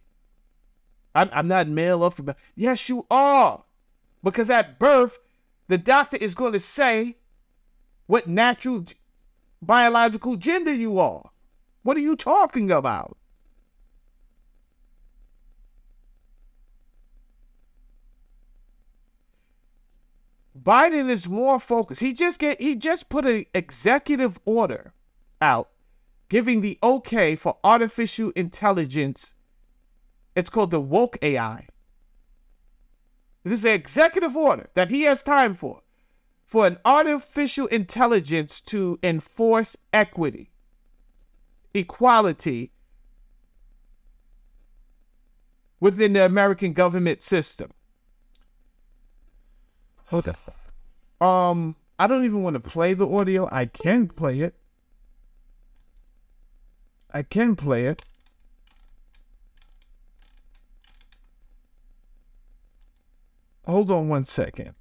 I'm, 1.15 1.29
I'm 1.33 1.47
not 1.47 1.67
male 1.67 2.03
or 2.03 2.11
female. 2.11 2.35
Yes, 2.55 2.87
you 2.89 3.05
are. 3.09 3.63
Because 4.23 4.49
at 4.49 4.79
birth, 4.79 5.19
the 5.67 5.77
doctor 5.77 6.17
is 6.17 6.35
going 6.35 6.53
to 6.53 6.59
say 6.59 7.17
what 8.07 8.27
natural 8.27 8.85
biological 9.61 10.35
gender 10.35 10.73
you 10.73 10.99
are. 10.99 11.29
What 11.83 11.97
are 11.97 12.01
you 12.01 12.15
talking 12.15 12.71
about? 12.71 13.17
Biden 20.61 21.09
is 21.09 21.29
more 21.29 21.59
focused. 21.59 22.01
He 22.01 22.13
just 22.13 22.39
get 22.39 22.59
he 22.59 22.75
just 22.75 23.07
put 23.09 23.25
an 23.25 23.45
executive 23.53 24.39
order 24.45 24.93
out 25.41 25.69
giving 26.29 26.61
the 26.61 26.77
okay 26.81 27.35
for 27.35 27.57
artificial 27.63 28.31
intelligence. 28.31 29.33
It's 30.35 30.49
called 30.49 30.71
the 30.71 30.79
woke 30.79 31.17
AI. 31.21 31.67
This 33.43 33.59
is 33.59 33.65
an 33.65 33.71
executive 33.71 34.35
order 34.37 34.69
that 34.75 34.89
he 34.89 35.03
has 35.03 35.23
time 35.23 35.53
for 35.53 35.81
for 36.45 36.65
an 36.65 36.77
artificial 36.83 37.67
intelligence 37.67 38.59
to 38.59 38.97
enforce 39.03 39.77
equity, 39.93 40.49
equality 41.75 42.71
within 45.79 46.13
the 46.13 46.25
American 46.25 46.73
government 46.73 47.21
system. 47.21 47.69
Okay. 50.11 50.33
Um, 51.21 51.75
I 51.99 52.07
don't 52.07 52.25
even 52.25 52.41
want 52.41 52.55
to 52.55 52.59
play 52.59 52.95
the 52.95 53.07
audio. 53.07 53.47
I 53.51 53.67
can 53.67 54.07
play 54.07 54.39
it. 54.39 54.55
I 57.11 57.23
can 57.23 57.55
play 57.55 57.85
it. 57.85 58.03
Hold 63.65 63.91
on 63.91 64.09
one 64.09 64.25
second. 64.25 64.73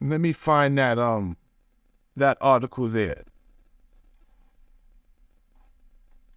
Let 0.00 0.20
me 0.20 0.32
find 0.32 0.76
that 0.78 0.98
um 0.98 1.36
that 2.16 2.38
article 2.40 2.88
there. 2.88 3.24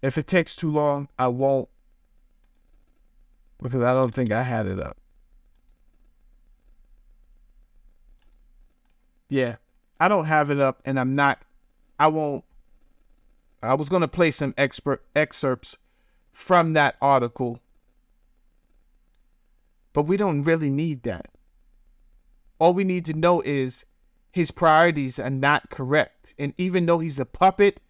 If 0.02 0.16
it 0.16 0.26
takes 0.26 0.56
too 0.56 0.70
long, 0.70 1.08
I 1.18 1.28
won't 1.28 1.68
because 3.62 3.82
I 3.82 3.92
don't 3.92 4.14
think 4.14 4.32
I 4.32 4.42
had 4.42 4.66
it 4.66 4.80
up. 4.80 4.96
Yeah, 9.28 9.56
I 10.00 10.08
don't 10.08 10.24
have 10.24 10.50
it 10.50 10.58
up, 10.58 10.80
and 10.84 10.98
I'm 10.98 11.14
not. 11.14 11.40
I 11.98 12.08
won't. 12.08 12.44
I 13.62 13.74
was 13.74 13.88
gonna 13.88 14.08
play 14.08 14.30
some 14.30 14.54
expert 14.56 15.04
excerpts 15.14 15.76
from 16.32 16.72
that 16.72 16.96
article, 17.00 17.60
but 19.92 20.02
we 20.02 20.16
don't 20.16 20.42
really 20.42 20.70
need 20.70 21.02
that. 21.02 21.28
All 22.58 22.72
we 22.72 22.84
need 22.84 23.04
to 23.06 23.14
know 23.14 23.40
is 23.42 23.84
his 24.32 24.50
priorities 24.50 25.18
are 25.18 25.30
not 25.30 25.70
correct, 25.70 26.32
and 26.38 26.54
even 26.56 26.86
though 26.86 26.98
he's 27.00 27.18
a 27.18 27.24
puppet, 27.24 27.80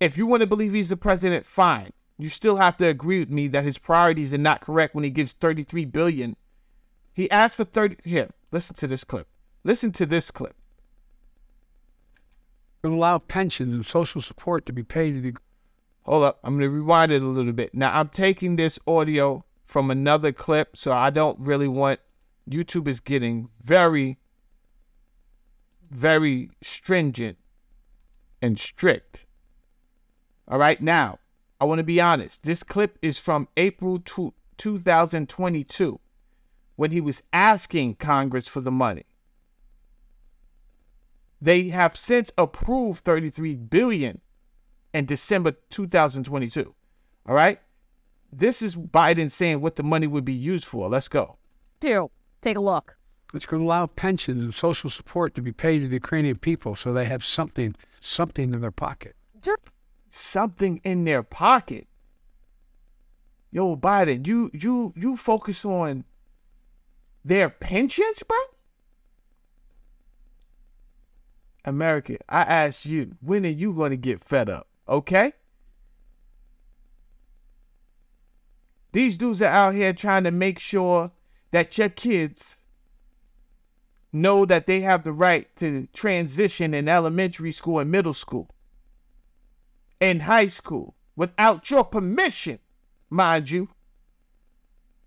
if 0.00 0.16
you 0.16 0.26
want 0.26 0.42
to 0.42 0.46
believe 0.46 0.72
he's 0.72 0.90
the 0.90 0.96
president, 0.96 1.44
fine. 1.44 1.92
You 2.18 2.28
still 2.28 2.56
have 2.56 2.76
to 2.78 2.86
agree 2.86 3.20
with 3.20 3.30
me 3.30 3.48
that 3.48 3.64
his 3.64 3.78
priorities 3.78 4.34
are 4.34 4.38
not 4.38 4.60
correct 4.60 4.94
when 4.94 5.04
he 5.04 5.10
gives 5.10 5.32
33 5.34 5.84
billion. 5.84 6.36
He 7.12 7.30
asked 7.30 7.56
for 7.56 7.64
30 7.64 7.96
here. 8.04 8.30
Listen 8.50 8.74
to 8.76 8.86
this 8.86 9.04
clip. 9.04 9.28
Listen 9.64 9.92
to 9.92 10.06
this 10.06 10.30
clip. 10.30 10.54
Allow 12.84 13.18
pensions 13.18 13.74
and 13.74 13.84
social 13.84 14.22
support 14.22 14.66
to 14.66 14.72
be 14.72 14.82
paid 14.82 15.12
to 15.12 15.20
the. 15.20 15.34
Hold 16.02 16.24
up. 16.24 16.38
I'm 16.44 16.58
going 16.58 16.70
to 16.70 16.74
rewind 16.74 17.12
it 17.12 17.22
a 17.22 17.26
little 17.26 17.52
bit. 17.52 17.74
Now, 17.74 17.98
I'm 17.98 18.08
taking 18.08 18.56
this 18.56 18.78
audio 18.86 19.44
from 19.66 19.90
another 19.90 20.32
clip, 20.32 20.76
so 20.76 20.92
I 20.92 21.10
don't 21.10 21.38
really 21.40 21.68
want. 21.68 22.00
YouTube 22.48 22.88
is 22.88 23.00
getting 23.00 23.50
very, 23.60 24.18
very 25.90 26.50
stringent 26.62 27.36
and 28.40 28.58
strict. 28.58 29.20
All 30.46 30.58
right. 30.58 30.80
Now, 30.80 31.18
I 31.60 31.64
want 31.64 31.80
to 31.80 31.84
be 31.84 32.00
honest. 32.00 32.44
This 32.44 32.62
clip 32.62 32.98
is 33.02 33.18
from 33.18 33.48
April 33.56 33.98
2, 33.98 34.32
2022 34.56 36.00
when 36.76 36.92
he 36.92 37.00
was 37.00 37.22
asking 37.32 37.96
Congress 37.96 38.46
for 38.46 38.60
the 38.60 38.70
money. 38.70 39.02
They 41.40 41.68
have 41.68 41.96
since 41.96 42.32
approved 42.36 43.04
33 43.04 43.54
billion 43.56 44.20
in 44.92 45.06
December 45.06 45.52
2022. 45.70 46.74
All 47.26 47.34
right? 47.34 47.60
This 48.32 48.60
is 48.60 48.76
Biden 48.76 49.30
saying 49.30 49.60
what 49.60 49.76
the 49.76 49.82
money 49.82 50.06
would 50.06 50.24
be 50.24 50.32
used 50.32 50.64
for. 50.64 50.88
Let's 50.88 51.08
go. 51.08 51.38
Two. 51.80 52.10
Take 52.40 52.56
a 52.56 52.60
look. 52.60 52.96
It's 53.34 53.46
going 53.46 53.62
to 53.62 53.66
allow 53.66 53.86
pensions 53.86 54.42
and 54.42 54.54
social 54.54 54.90
support 54.90 55.34
to 55.34 55.42
be 55.42 55.52
paid 55.52 55.82
to 55.82 55.88
the 55.88 55.94
Ukrainian 55.94 56.36
people, 56.36 56.74
so 56.74 56.92
they 56.92 57.04
have 57.04 57.24
something, 57.24 57.74
something 58.00 58.54
in 58.54 58.60
their 58.60 58.70
pocket. 58.70 59.16
Something 60.08 60.80
in 60.84 61.04
their 61.04 61.22
pocket. 61.22 61.86
Yo, 63.50 63.76
Biden, 63.76 64.26
you 64.26 64.50
you 64.52 64.92
you 64.96 65.16
focus 65.16 65.64
on 65.64 66.04
their 67.24 67.48
pensions, 67.48 68.22
bro? 68.22 68.38
America, 71.64 72.18
I 72.28 72.42
ask 72.42 72.86
you, 72.86 73.16
when 73.20 73.44
are 73.44 73.50
you 73.50 73.72
going 73.74 73.90
to 73.90 73.96
get 73.96 74.22
fed 74.22 74.48
up? 74.48 74.68
Okay? 74.88 75.32
These 78.92 79.18
dudes 79.18 79.42
are 79.42 79.46
out 79.46 79.74
here 79.74 79.92
trying 79.92 80.24
to 80.24 80.30
make 80.30 80.58
sure 80.58 81.12
that 81.50 81.76
your 81.76 81.88
kids 81.88 82.62
know 84.12 84.46
that 84.46 84.66
they 84.66 84.80
have 84.80 85.04
the 85.04 85.12
right 85.12 85.54
to 85.56 85.86
transition 85.92 86.72
in 86.72 86.88
elementary 86.88 87.52
school 87.52 87.78
and 87.78 87.90
middle 87.90 88.14
school 88.14 88.48
and 90.00 90.22
high 90.22 90.46
school 90.46 90.94
without 91.16 91.70
your 91.70 91.84
permission, 91.84 92.58
mind 93.10 93.50
you. 93.50 93.68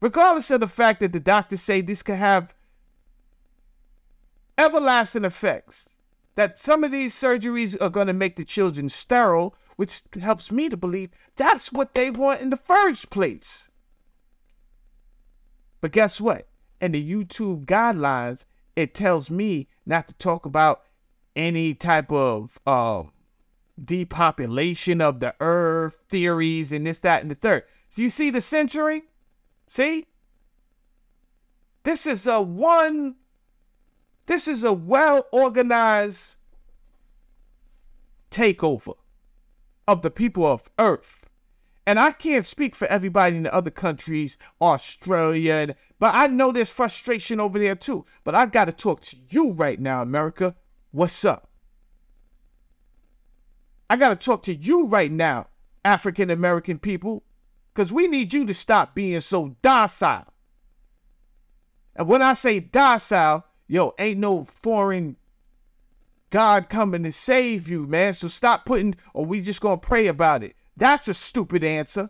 Regardless 0.01 0.51
of 0.51 0.59
the 0.59 0.67
fact 0.67 0.99
that 0.99 1.13
the 1.13 1.19
doctors 1.19 1.61
say 1.61 1.81
this 1.81 2.03
could 2.03 2.15
have 2.15 2.53
everlasting 4.57 5.25
effects 5.25 5.89
that 6.35 6.57
some 6.57 6.83
of 6.83 6.91
these 6.91 7.15
surgeries 7.15 7.79
are 7.81 7.89
going 7.89 8.07
to 8.07 8.13
make 8.13 8.35
the 8.35 8.45
children 8.45 8.89
sterile, 8.89 9.55
which 9.75 10.01
helps 10.21 10.51
me 10.51 10.69
to 10.69 10.77
believe 10.77 11.09
that's 11.35 11.71
what 11.71 11.93
they 11.93 12.09
want 12.09 12.41
in 12.41 12.49
the 12.49 12.57
first 12.57 13.09
place. 13.09 13.69
But 15.81 15.91
guess 15.91 16.21
what? 16.21 16.47
In 16.79 16.93
the 16.93 17.11
YouTube 17.11 17.65
guidelines, 17.65 18.45
it 18.75 18.93
tells 18.93 19.29
me 19.29 19.67
not 19.85 20.07
to 20.07 20.13
talk 20.13 20.45
about 20.45 20.83
any 21.35 21.73
type 21.73 22.11
of 22.11 22.59
uh, 22.65 23.03
depopulation 23.83 25.01
of 25.01 25.19
the 25.19 25.35
earth 25.39 25.97
theories 26.09 26.71
and 26.71 26.85
this, 26.85 26.99
that, 26.99 27.21
and 27.21 27.31
the 27.31 27.35
third. 27.35 27.63
So 27.89 28.01
you 28.01 28.09
see 28.09 28.29
the 28.29 28.41
censoring? 28.41 29.03
See? 29.67 30.07
This 31.83 32.05
is 32.05 32.27
a 32.27 32.41
one 32.41 33.15
this 34.25 34.47
is 34.47 34.63
a 34.63 34.73
well 34.73 35.25
organized 35.31 36.35
takeover 38.29 38.95
of 39.87 40.01
the 40.01 40.11
people 40.11 40.45
of 40.45 40.69
Earth. 40.79 41.27
And 41.87 41.99
I 41.99 42.11
can't 42.11 42.45
speak 42.45 42.75
for 42.75 42.87
everybody 42.87 43.35
in 43.35 43.43
the 43.43 43.53
other 43.53 43.71
countries, 43.71 44.37
Australia, 44.61 45.75
but 45.99 46.13
I 46.15 46.27
know 46.27 46.51
there's 46.51 46.69
frustration 46.69 47.39
over 47.39 47.59
there 47.59 47.75
too. 47.75 48.05
But 48.23 48.35
I 48.35 48.45
got 48.45 48.65
to 48.65 48.71
talk 48.71 49.01
to 49.01 49.17
you 49.29 49.51
right 49.51 49.79
now, 49.79 50.01
America. 50.01 50.55
What's 50.91 51.25
up? 51.25 51.49
I 53.89 53.97
got 53.97 54.09
to 54.09 54.15
talk 54.15 54.43
to 54.43 54.55
you 54.55 54.85
right 54.87 55.11
now, 55.11 55.47
African 55.83 56.29
American 56.29 56.79
people, 56.79 57.23
because 57.73 57.91
we 57.91 58.07
need 58.07 58.31
you 58.31 58.45
to 58.45 58.53
stop 58.53 58.95
being 58.95 59.19
so 59.19 59.57
docile. 59.61 60.33
And 61.95 62.07
when 62.07 62.21
I 62.21 62.33
say 62.33 62.59
docile, 62.59 63.45
yo, 63.71 63.93
ain't 63.97 64.19
no 64.19 64.43
foreign 64.43 65.15
God 66.29 66.67
coming 66.67 67.03
to 67.03 67.11
save 67.13 67.69
you, 67.69 67.87
man. 67.87 68.13
So 68.13 68.27
stop 68.27 68.65
putting, 68.65 68.95
or 69.13 69.25
we 69.25 69.39
just 69.39 69.61
gonna 69.61 69.77
pray 69.77 70.07
about 70.07 70.43
it. 70.43 70.55
That's 70.75 71.07
a 71.07 71.13
stupid 71.13 71.63
answer. 71.63 72.09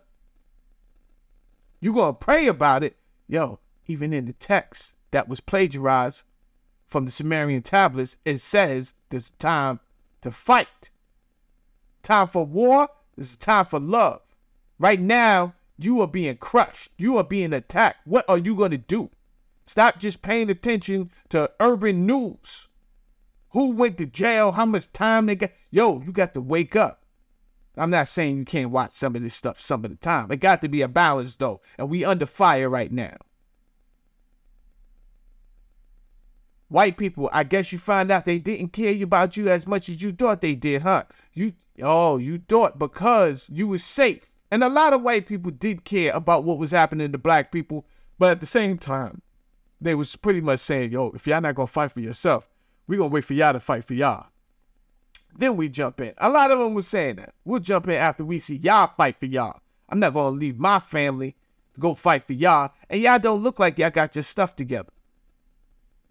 You 1.80 1.92
gonna 1.92 2.14
pray 2.14 2.48
about 2.48 2.82
it, 2.82 2.96
yo. 3.28 3.60
Even 3.86 4.12
in 4.12 4.26
the 4.26 4.32
text 4.32 4.96
that 5.12 5.28
was 5.28 5.40
plagiarized 5.40 6.24
from 6.88 7.04
the 7.04 7.12
Sumerian 7.12 7.62
tablets, 7.62 8.16
it 8.24 8.38
says 8.38 8.94
there's 9.10 9.30
time 9.30 9.78
to 10.22 10.32
fight. 10.32 10.90
Time 12.02 12.26
for 12.26 12.44
war. 12.44 12.88
This 13.16 13.30
is 13.30 13.36
time 13.36 13.66
for 13.66 13.78
love. 13.78 14.20
Right 14.80 15.00
now, 15.00 15.54
you 15.78 16.00
are 16.00 16.08
being 16.08 16.38
crushed. 16.38 16.90
You 16.96 17.18
are 17.18 17.24
being 17.24 17.52
attacked. 17.52 18.04
What 18.04 18.24
are 18.28 18.38
you 18.38 18.56
to 18.56 18.78
do? 18.78 19.10
Stop 19.64 19.98
just 19.98 20.22
paying 20.22 20.50
attention 20.50 21.10
to 21.30 21.50
urban 21.60 22.06
news. 22.06 22.68
Who 23.50 23.72
went 23.72 23.98
to 23.98 24.06
jail? 24.06 24.52
How 24.52 24.66
much 24.66 24.92
time 24.92 25.26
they 25.26 25.36
got? 25.36 25.50
Yo, 25.70 26.00
you 26.00 26.12
got 26.12 26.34
to 26.34 26.40
wake 26.40 26.74
up. 26.74 27.04
I'm 27.76 27.90
not 27.90 28.08
saying 28.08 28.38
you 28.38 28.44
can't 28.44 28.70
watch 28.70 28.92
some 28.92 29.16
of 29.16 29.22
this 29.22 29.34
stuff 29.34 29.60
some 29.60 29.84
of 29.84 29.90
the 29.90 29.96
time. 29.96 30.30
It 30.30 30.40
got 30.40 30.60
to 30.62 30.68
be 30.68 30.82
a 30.82 30.88
balance 30.88 31.36
though, 31.36 31.60
and 31.78 31.88
we 31.88 32.04
under 32.04 32.26
fire 32.26 32.68
right 32.68 32.92
now. 32.92 33.16
White 36.68 36.96
people, 36.96 37.28
I 37.32 37.44
guess 37.44 37.72
you 37.72 37.78
find 37.78 38.10
out 38.10 38.24
they 38.24 38.38
didn't 38.38 38.72
care 38.72 39.02
about 39.02 39.36
you 39.36 39.48
as 39.48 39.66
much 39.66 39.88
as 39.88 40.02
you 40.02 40.12
thought 40.12 40.40
they 40.40 40.54
did, 40.54 40.82
huh? 40.82 41.04
You 41.32 41.52
oh, 41.82 42.16
you 42.16 42.38
thought 42.48 42.78
because 42.78 43.48
you 43.52 43.66
was 43.66 43.84
safe. 43.84 44.32
And 44.50 44.62
a 44.62 44.68
lot 44.68 44.92
of 44.92 45.02
white 45.02 45.26
people 45.26 45.50
did 45.50 45.84
care 45.84 46.12
about 46.14 46.44
what 46.44 46.58
was 46.58 46.70
happening 46.70 47.12
to 47.12 47.18
black 47.18 47.52
people, 47.52 47.86
but 48.18 48.32
at 48.32 48.40
the 48.40 48.46
same 48.46 48.76
time, 48.76 49.22
they 49.82 49.94
was 49.94 50.14
pretty 50.16 50.40
much 50.40 50.60
saying, 50.60 50.92
yo, 50.92 51.10
if 51.10 51.26
y'all 51.26 51.40
not 51.40 51.54
gonna 51.54 51.66
fight 51.66 51.92
for 51.92 52.00
yourself, 52.00 52.48
we 52.86 52.96
gonna 52.96 53.08
wait 53.08 53.24
for 53.24 53.34
y'all 53.34 53.52
to 53.52 53.60
fight 53.60 53.84
for 53.84 53.94
y'all. 53.94 54.26
Then 55.34 55.56
we 55.56 55.68
jump 55.68 56.00
in. 56.00 56.14
A 56.18 56.28
lot 56.28 56.50
of 56.50 56.58
them 56.58 56.74
was 56.74 56.86
saying 56.86 57.16
that. 57.16 57.34
We'll 57.44 57.60
jump 57.60 57.88
in 57.88 57.94
after 57.94 58.24
we 58.24 58.38
see 58.38 58.56
y'all 58.56 58.92
fight 58.96 59.18
for 59.18 59.26
y'all. 59.26 59.60
I'm 59.88 59.98
not 59.98 60.14
gonna 60.14 60.36
leave 60.36 60.58
my 60.58 60.78
family 60.78 61.36
to 61.74 61.80
go 61.80 61.94
fight 61.94 62.24
for 62.24 62.34
y'all, 62.34 62.72
and 62.88 63.00
y'all 63.00 63.18
don't 63.18 63.42
look 63.42 63.58
like 63.58 63.78
y'all 63.78 63.90
got 63.90 64.14
your 64.14 64.22
stuff 64.22 64.54
together. 64.54 64.92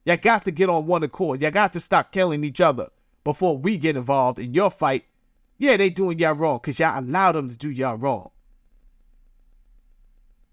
Y'all 0.06 0.18
got 0.18 0.44
to 0.46 0.52
get 0.52 0.70
on 0.70 0.88
one 0.88 1.04
accord. 1.04 1.42
Y'all 1.42 1.52
got 1.52 1.74
to 1.74 1.80
stop 1.80 2.12
killing 2.12 2.44
each 2.44 2.60
other 2.60 2.90
before 3.24 3.58
we 3.58 3.78
get 3.78 3.96
involved 3.96 4.40
in 4.40 4.54
your 4.54 4.72
fight. 4.72 5.06
Yeah, 5.58 5.78
they 5.78 5.92
doing 5.92 6.18
y'all 6.18 6.34
wrong 6.34 6.58
because 6.58 6.80
y'all 6.80 7.00
allowed 7.00 7.34
them 7.34 7.50
to 7.50 7.58
do 7.58 7.70
y'all 7.70 7.98
wrong. 7.98 8.32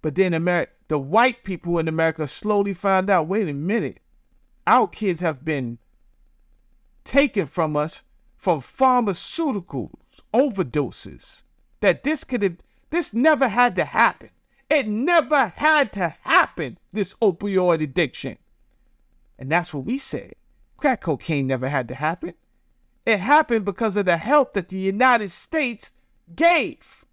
But 0.03 0.15
then 0.15 0.35
America, 0.35 0.73
the 0.88 0.98
white 0.98 1.44
people 1.44 1.79
in 1.79 1.87
America 1.87 2.27
slowly 2.27 2.72
found 2.74 3.11
out, 3.11 3.29
wait 3.29 3.48
a 3.48 3.53
minute, 3.53 4.01
our 4.66 4.88
kids 4.88 5.20
have 5.20 5.44
been 5.44 5.79
taken 7.05 7.46
from 7.46 7.77
us 7.77 8.03
from 8.37 8.61
pharmaceuticals, 8.61 10.22
overdoses. 10.33 11.42
That 11.81 12.05
this 12.05 12.24
could 12.24 12.42
have, 12.42 12.57
this 12.90 13.12
never 13.12 13.48
had 13.48 13.77
to 13.77 13.85
happen. 13.85 14.31
It 14.70 14.87
never 14.87 15.46
had 15.46 15.92
to 15.94 16.09
happen, 16.22 16.79
this 16.92 17.14
opioid 17.22 17.83
addiction. 17.83 18.37
And 19.38 19.51
that's 19.51 19.72
what 19.72 19.85
we 19.85 19.98
said. 19.98 20.35
Crack 20.77 21.03
cocaine 21.03 21.46
never 21.46 21.68
had 21.68 21.88
to 21.88 21.94
happen. 21.94 22.35
It 23.07 23.20
happened 23.20 23.64
because 23.64 23.96
of 23.96 24.05
the 24.05 24.16
help 24.16 24.55
that 24.55 24.68
the 24.68 24.79
United 24.79 25.31
States 25.31 25.92
gave. 26.35 27.05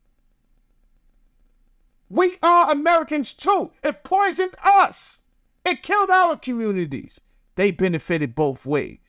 We 2.10 2.38
are 2.44 2.72
Americans 2.72 3.34
too. 3.34 3.72
It 3.84 4.04
poisoned 4.04 4.56
us. 4.64 5.22
It 5.66 5.82
killed 5.82 6.10
our 6.10 6.38
communities. 6.38 7.20
They 7.56 7.72
benefited 7.72 8.36
both 8.36 8.66
ways. 8.66 9.00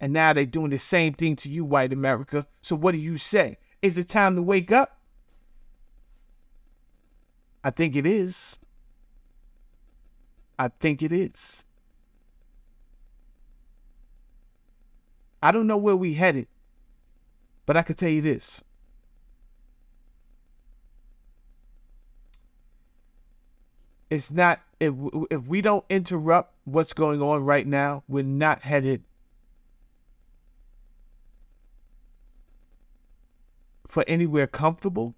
And 0.00 0.12
now 0.12 0.32
they're 0.32 0.46
doing 0.46 0.70
the 0.70 0.78
same 0.78 1.14
thing 1.14 1.36
to 1.36 1.48
you, 1.48 1.64
white 1.64 1.92
America. 1.92 2.46
So 2.62 2.76
what 2.76 2.92
do 2.92 2.98
you 2.98 3.18
say? 3.18 3.58
Is 3.82 3.98
it 3.98 4.08
time 4.08 4.36
to 4.36 4.42
wake 4.42 4.72
up? 4.72 4.98
I 7.62 7.70
think 7.70 7.96
it 7.96 8.06
is. 8.06 8.58
I 10.58 10.68
think 10.68 11.02
it 11.02 11.12
is. 11.12 11.64
I 15.42 15.52
don't 15.52 15.66
know 15.66 15.76
where 15.76 15.96
we 15.96 16.14
headed, 16.14 16.48
but 17.66 17.76
I 17.76 17.82
can 17.82 17.96
tell 17.96 18.08
you 18.08 18.22
this. 18.22 18.62
It's 24.14 24.30
not 24.30 24.60
if 24.78 24.94
if 25.28 25.48
we 25.48 25.60
don't 25.60 25.84
interrupt 25.90 26.54
what's 26.64 26.92
going 26.92 27.20
on 27.20 27.44
right 27.44 27.66
now, 27.66 28.04
we're 28.06 28.22
not 28.22 28.62
headed 28.62 29.02
for 33.88 34.04
anywhere 34.06 34.46
comfortable. 34.46 35.16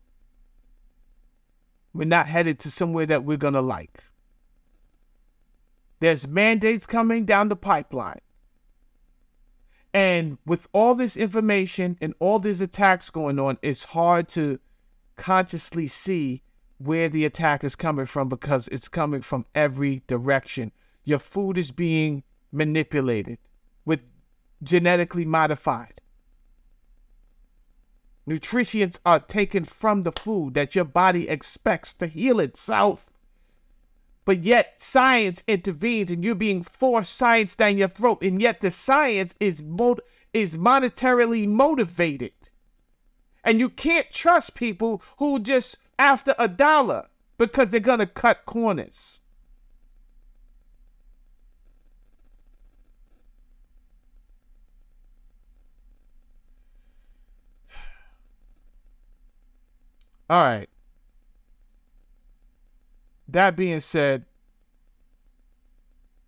We're 1.92 2.04
not 2.04 2.26
headed 2.26 2.58
to 2.60 2.70
somewhere 2.70 3.04
that 3.04 3.22
we're 3.22 3.36
to 3.52 3.60
like. 3.60 4.04
There's 6.00 6.26
mandates 6.26 6.86
coming 6.86 7.26
down 7.26 7.50
the 7.50 7.56
pipeline. 7.56 8.20
And 9.92 10.38
with 10.46 10.68
all 10.72 10.94
this 10.94 11.18
information 11.18 11.98
and 12.00 12.14
all 12.18 12.38
these 12.38 12.62
attacks 12.62 13.10
going 13.10 13.38
on, 13.38 13.58
it's 13.60 13.84
hard 13.84 14.28
to 14.30 14.58
consciously 15.16 15.86
see 15.86 16.42
where 16.78 17.08
the 17.08 17.24
attack 17.24 17.64
is 17.64 17.76
coming 17.76 18.06
from 18.06 18.28
because 18.28 18.68
it's 18.68 18.88
coming 18.88 19.22
from 19.22 19.46
every 19.54 20.02
direction. 20.06 20.72
Your 21.04 21.18
food 21.18 21.56
is 21.56 21.70
being 21.70 22.22
manipulated 22.52 23.38
with 23.84 24.00
genetically 24.62 25.24
modified. 25.24 26.00
Nutrients 28.26 28.98
are 29.06 29.20
taken 29.20 29.64
from 29.64 30.02
the 30.02 30.12
food 30.12 30.54
that 30.54 30.74
your 30.74 30.84
body 30.84 31.28
expects 31.28 31.94
to 31.94 32.08
heal 32.08 32.40
itself. 32.40 33.10
But 34.24 34.42
yet 34.42 34.80
science 34.80 35.44
intervenes 35.46 36.10
and 36.10 36.24
you're 36.24 36.34
being 36.34 36.64
forced 36.64 37.14
science 37.14 37.54
down 37.54 37.78
your 37.78 37.86
throat. 37.86 38.22
And 38.22 38.42
yet 38.42 38.60
the 38.60 38.72
science 38.72 39.36
is 39.38 39.62
mo- 39.62 39.98
is 40.32 40.56
monetarily 40.56 41.46
motivated. 41.46 42.32
And 43.46 43.58
you 43.60 43.70
can't 43.70 44.10
trust 44.10 44.54
people 44.54 45.00
who 45.18 45.38
just 45.38 45.78
after 45.98 46.34
a 46.38 46.48
dollar 46.48 47.06
because 47.38 47.70
they're 47.70 47.80
gonna 47.80 48.04
cut 48.06 48.44
corners. 48.44 49.20
All 60.28 60.42
right. 60.42 60.68
That 63.28 63.56
being 63.56 63.80
said, 63.80 64.24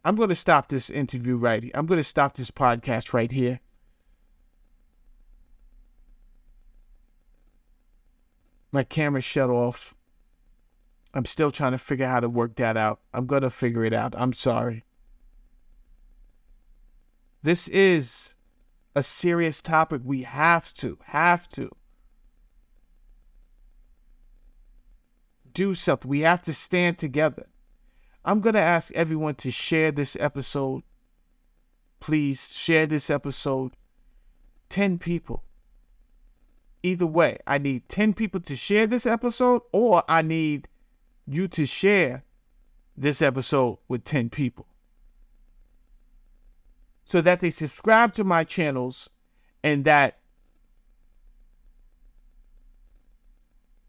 I'm 0.05 0.17
going 0.17 0.29
to 0.31 0.35
stop 0.35 0.69
this 0.69 0.91
interview 0.91 1.37
right 1.37 1.63
here. 1.63 1.73
I'm 1.75 1.87
going 1.87 1.99
to 1.99 2.05
stop 2.05 2.35
this 2.35 2.51
podcast 2.51 3.13
right 3.13 3.31
here. 3.31 3.61
My 8.71 8.85
camera 8.85 9.21
shut 9.21 9.51
off. 9.51 9.95
I'm 11.15 11.25
still 11.25 11.51
trying 11.51 11.73
to 11.73 11.79
figure 11.79 12.07
out 12.07 12.11
how 12.11 12.21
to 12.21 12.29
work 12.29 12.57
that 12.57 12.77
out. 12.77 13.01
I'm 13.15 13.27
going 13.27 13.43
to 13.43 13.51
figure 13.51 13.85
it 13.85 13.95
out. 13.95 14.15
I'm 14.17 14.33
sorry. 14.33 14.85
This 17.43 17.69
is 17.69 18.37
a 18.95 19.03
serious 19.03 19.63
topic. 19.63 20.03
We 20.05 20.23
have 20.23 20.73
to, 20.75 20.99
have 21.05 21.49
to 21.51 21.71
do 25.53 25.75
something. 25.75 26.09
We 26.09 26.21
have 26.21 26.43
to 26.43 26.53
stand 26.53 26.99
together. 26.99 27.47
I'm 28.25 28.41
going 28.41 28.55
to 28.55 28.61
ask 28.61 28.93
everyone 28.93 29.37
to 29.37 29.51
share 29.51 29.91
this 29.91 30.17
episode. 30.21 30.83
Please 32.01 32.53
share 32.53 32.87
this 32.87 33.09
episode. 33.09 33.73
10 34.69 34.99
people. 34.99 35.45
Either 36.83 37.07
way, 37.07 37.39
I 37.47 37.59
need 37.59 37.89
10 37.89 38.15
people 38.15 38.41
to 38.43 38.55
share 38.55 38.87
this 38.87 39.07
episode, 39.07 39.63
or 39.73 40.05
I 40.09 40.23
need 40.23 40.69
you 41.27 41.49
to 41.49 41.67
share 41.67 42.25
this 42.97 43.21
episode 43.23 43.79
with 43.89 44.05
10 44.05 44.31
people 44.31 44.67
so 47.05 47.21
that 47.21 47.41
they 47.41 47.51
subscribe 47.51 48.13
to 48.13 48.23
my 48.23 48.45
channels 48.45 49.09
and 49.63 49.85
that 49.85 50.19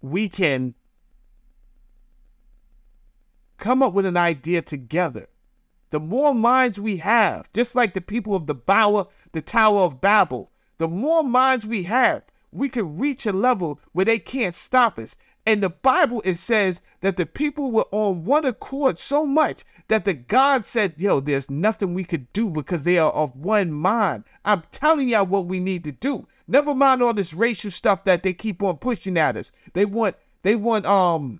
we 0.01 0.29
can 0.29 0.73
come 3.57 3.83
up 3.83 3.93
with 3.93 4.05
an 4.05 4.15
idea 4.15 4.61
together. 4.61 5.27
The 5.89 5.99
more 5.99 6.33
minds 6.33 6.79
we 6.79 6.97
have, 6.97 7.51
just 7.51 7.75
like 7.75 7.93
the 7.93 8.01
people 8.01 8.35
of 8.35 8.47
the 8.47 8.55
Bower, 8.55 9.07
the 9.33 9.41
Tower 9.41 9.81
of 9.81 9.99
Babel, 9.99 10.51
the 10.77 10.87
more 10.87 11.23
minds 11.23 11.67
we 11.67 11.83
have, 11.83 12.23
we 12.51 12.69
can 12.69 12.97
reach 12.97 13.25
a 13.25 13.31
level 13.31 13.79
where 13.91 14.05
they 14.05 14.19
can't 14.19 14.55
stop 14.55 14.97
us. 14.97 15.15
And 15.45 15.63
the 15.63 15.69
Bible 15.69 16.21
it 16.25 16.35
says 16.35 16.81
that 17.01 17.17
the 17.17 17.25
people 17.25 17.71
were 17.71 17.87
on 17.91 18.25
one 18.25 18.45
accord 18.45 18.99
so 18.99 19.25
much 19.25 19.63
that 19.87 20.05
the 20.05 20.13
God 20.13 20.65
said, 20.65 20.93
"Yo, 20.97 21.19
there's 21.19 21.49
nothing 21.49 21.93
we 21.93 22.03
could 22.03 22.31
do 22.33 22.49
because 22.49 22.83
they 22.83 22.97
are 22.97 23.11
of 23.11 23.35
one 23.35 23.71
mind." 23.71 24.25
I'm 24.45 24.63
telling 24.71 25.09
y'all 25.09 25.25
what 25.25 25.47
we 25.47 25.59
need 25.59 25.83
to 25.85 25.91
do. 25.91 26.27
Never 26.47 26.75
mind 26.75 27.01
all 27.01 27.13
this 27.13 27.33
racial 27.33 27.71
stuff 27.71 28.03
that 28.03 28.21
they 28.21 28.33
keep 28.33 28.61
on 28.61 28.77
pushing 28.77 29.17
at 29.17 29.37
us. 29.37 29.51
They 29.73 29.85
want 29.85 30.15
they 30.43 30.55
want 30.55 30.85
um 30.85 31.39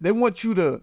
they 0.00 0.12
want 0.12 0.44
you 0.44 0.54
to 0.54 0.82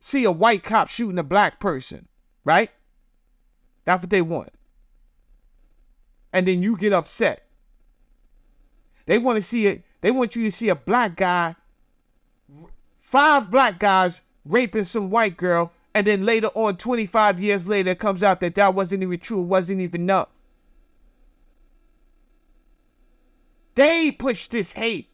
see 0.00 0.24
a 0.24 0.32
white 0.32 0.64
cop 0.64 0.88
shooting 0.88 1.18
a 1.18 1.24
black 1.24 1.60
person, 1.60 2.08
right? 2.44 2.70
That's 3.84 4.02
what 4.02 4.10
they 4.10 4.22
want. 4.22 4.50
And 6.36 6.46
then 6.46 6.62
you 6.62 6.76
get 6.76 6.92
upset. 6.92 7.46
They 9.06 9.16
want 9.16 9.36
to 9.36 9.42
see 9.42 9.68
it. 9.68 9.84
They 10.02 10.10
want 10.10 10.36
you 10.36 10.44
to 10.44 10.52
see 10.52 10.68
a 10.68 10.74
black 10.74 11.16
guy, 11.16 11.56
five 13.00 13.50
black 13.50 13.78
guys 13.78 14.20
raping 14.44 14.84
some 14.84 15.08
white 15.08 15.38
girl, 15.38 15.72
and 15.94 16.06
then 16.06 16.26
later 16.26 16.48
on, 16.48 16.76
25 16.76 17.40
years 17.40 17.66
later, 17.66 17.92
it 17.92 17.98
comes 17.98 18.22
out 18.22 18.40
that 18.40 18.54
that 18.56 18.74
wasn't 18.74 19.02
even 19.02 19.18
true. 19.18 19.40
It 19.40 19.44
wasn't 19.44 19.80
even 19.80 20.10
up. 20.10 20.30
They 23.74 24.10
push 24.10 24.48
this 24.48 24.72
hate 24.72 25.08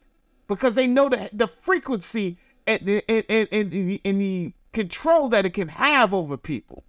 because 0.48 0.74
they 0.74 0.88
know 0.88 1.08
the, 1.08 1.30
the 1.32 1.46
frequency 1.46 2.36
and 2.66 2.82
and, 3.08 3.24
and, 3.28 3.48
and, 3.52 4.00
and 4.04 4.20
the 4.20 4.52
control 4.72 5.28
that 5.28 5.46
it 5.46 5.50
can 5.50 5.68
have 5.68 6.12
over 6.12 6.36
people. 6.36 6.82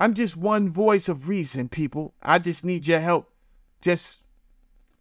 I'm 0.00 0.14
just 0.14 0.34
one 0.34 0.70
voice 0.70 1.10
of 1.10 1.28
reason, 1.28 1.68
people. 1.68 2.14
I 2.22 2.38
just 2.38 2.64
need 2.64 2.88
your 2.88 3.00
help. 3.00 3.30
Just 3.82 4.22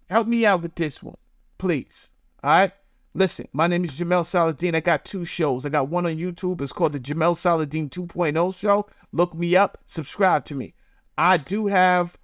help 0.09 0.27
me 0.27 0.45
out 0.45 0.61
with 0.61 0.75
this 0.75 1.01
one, 1.01 1.15
please. 1.57 2.09
All 2.43 2.51
right? 2.51 2.73
Listen, 3.15 3.47
my 3.53 3.65
name 3.65 3.85
is 3.85 3.91
Jamel 3.91 4.25
Saladin. 4.25 4.75
I 4.75 4.81
got 4.81 5.05
two 5.05 5.23
shows. 5.23 5.65
I 5.65 5.69
got 5.69 5.87
one 5.87 6.05
on 6.05 6.17
YouTube. 6.17 6.59
It's 6.61 6.73
called 6.73 6.93
the 6.93 6.99
Jamel 6.99 7.35
Saladin 7.35 7.89
2.0 7.89 8.59
Show. 8.59 8.87
Look 9.13 9.33
me 9.33 9.55
up. 9.55 9.77
Subscribe 9.85 10.43
to 10.45 10.55
me. 10.55 10.73
I 11.17 11.37
do 11.37 11.67
have 11.67 12.17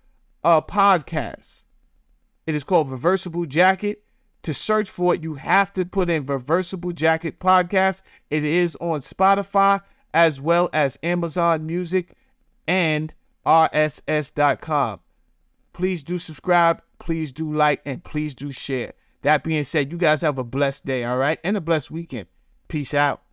a 0.43 0.61
podcast. 0.61 1.63
It 2.45 2.55
is 2.55 2.65
called 2.65 2.91
Reversible 2.91 3.45
Jacket. 3.45 4.03
To 4.43 4.53
search 4.53 4.89
for 4.89 5.15
it, 5.15 5.23
you 5.23 5.35
have 5.35 5.71
to 5.73 5.85
put 5.85 6.09
in 6.09 6.25
Reversible 6.25 6.91
Jacket 6.91 7.39
Podcast. 7.39 8.01
It 8.29 8.43
is 8.43 8.77
on 8.81 8.99
Spotify 8.99 9.81
as 10.13 10.39
well 10.39 10.69
as 10.71 10.99
Amazon 11.01 11.65
Music 11.65 12.15
and 12.67 13.13
RSS.com. 13.45 14.99
Please 15.73 16.03
do 16.03 16.17
subscribe, 16.17 16.81
please 16.99 17.31
do 17.31 17.53
like, 17.53 17.81
and 17.85 18.03
please 18.03 18.33
do 18.33 18.51
share. 18.51 18.93
That 19.23 19.43
being 19.43 19.63
said, 19.63 19.91
you 19.91 19.97
guys 19.97 20.21
have 20.21 20.37
a 20.37 20.43
blessed 20.43 20.85
day, 20.85 21.03
all 21.03 21.17
right? 21.17 21.39
And 21.43 21.57
a 21.57 21.61
blessed 21.61 21.91
weekend. 21.91 22.27
Peace 22.67 22.93
out. 22.93 23.24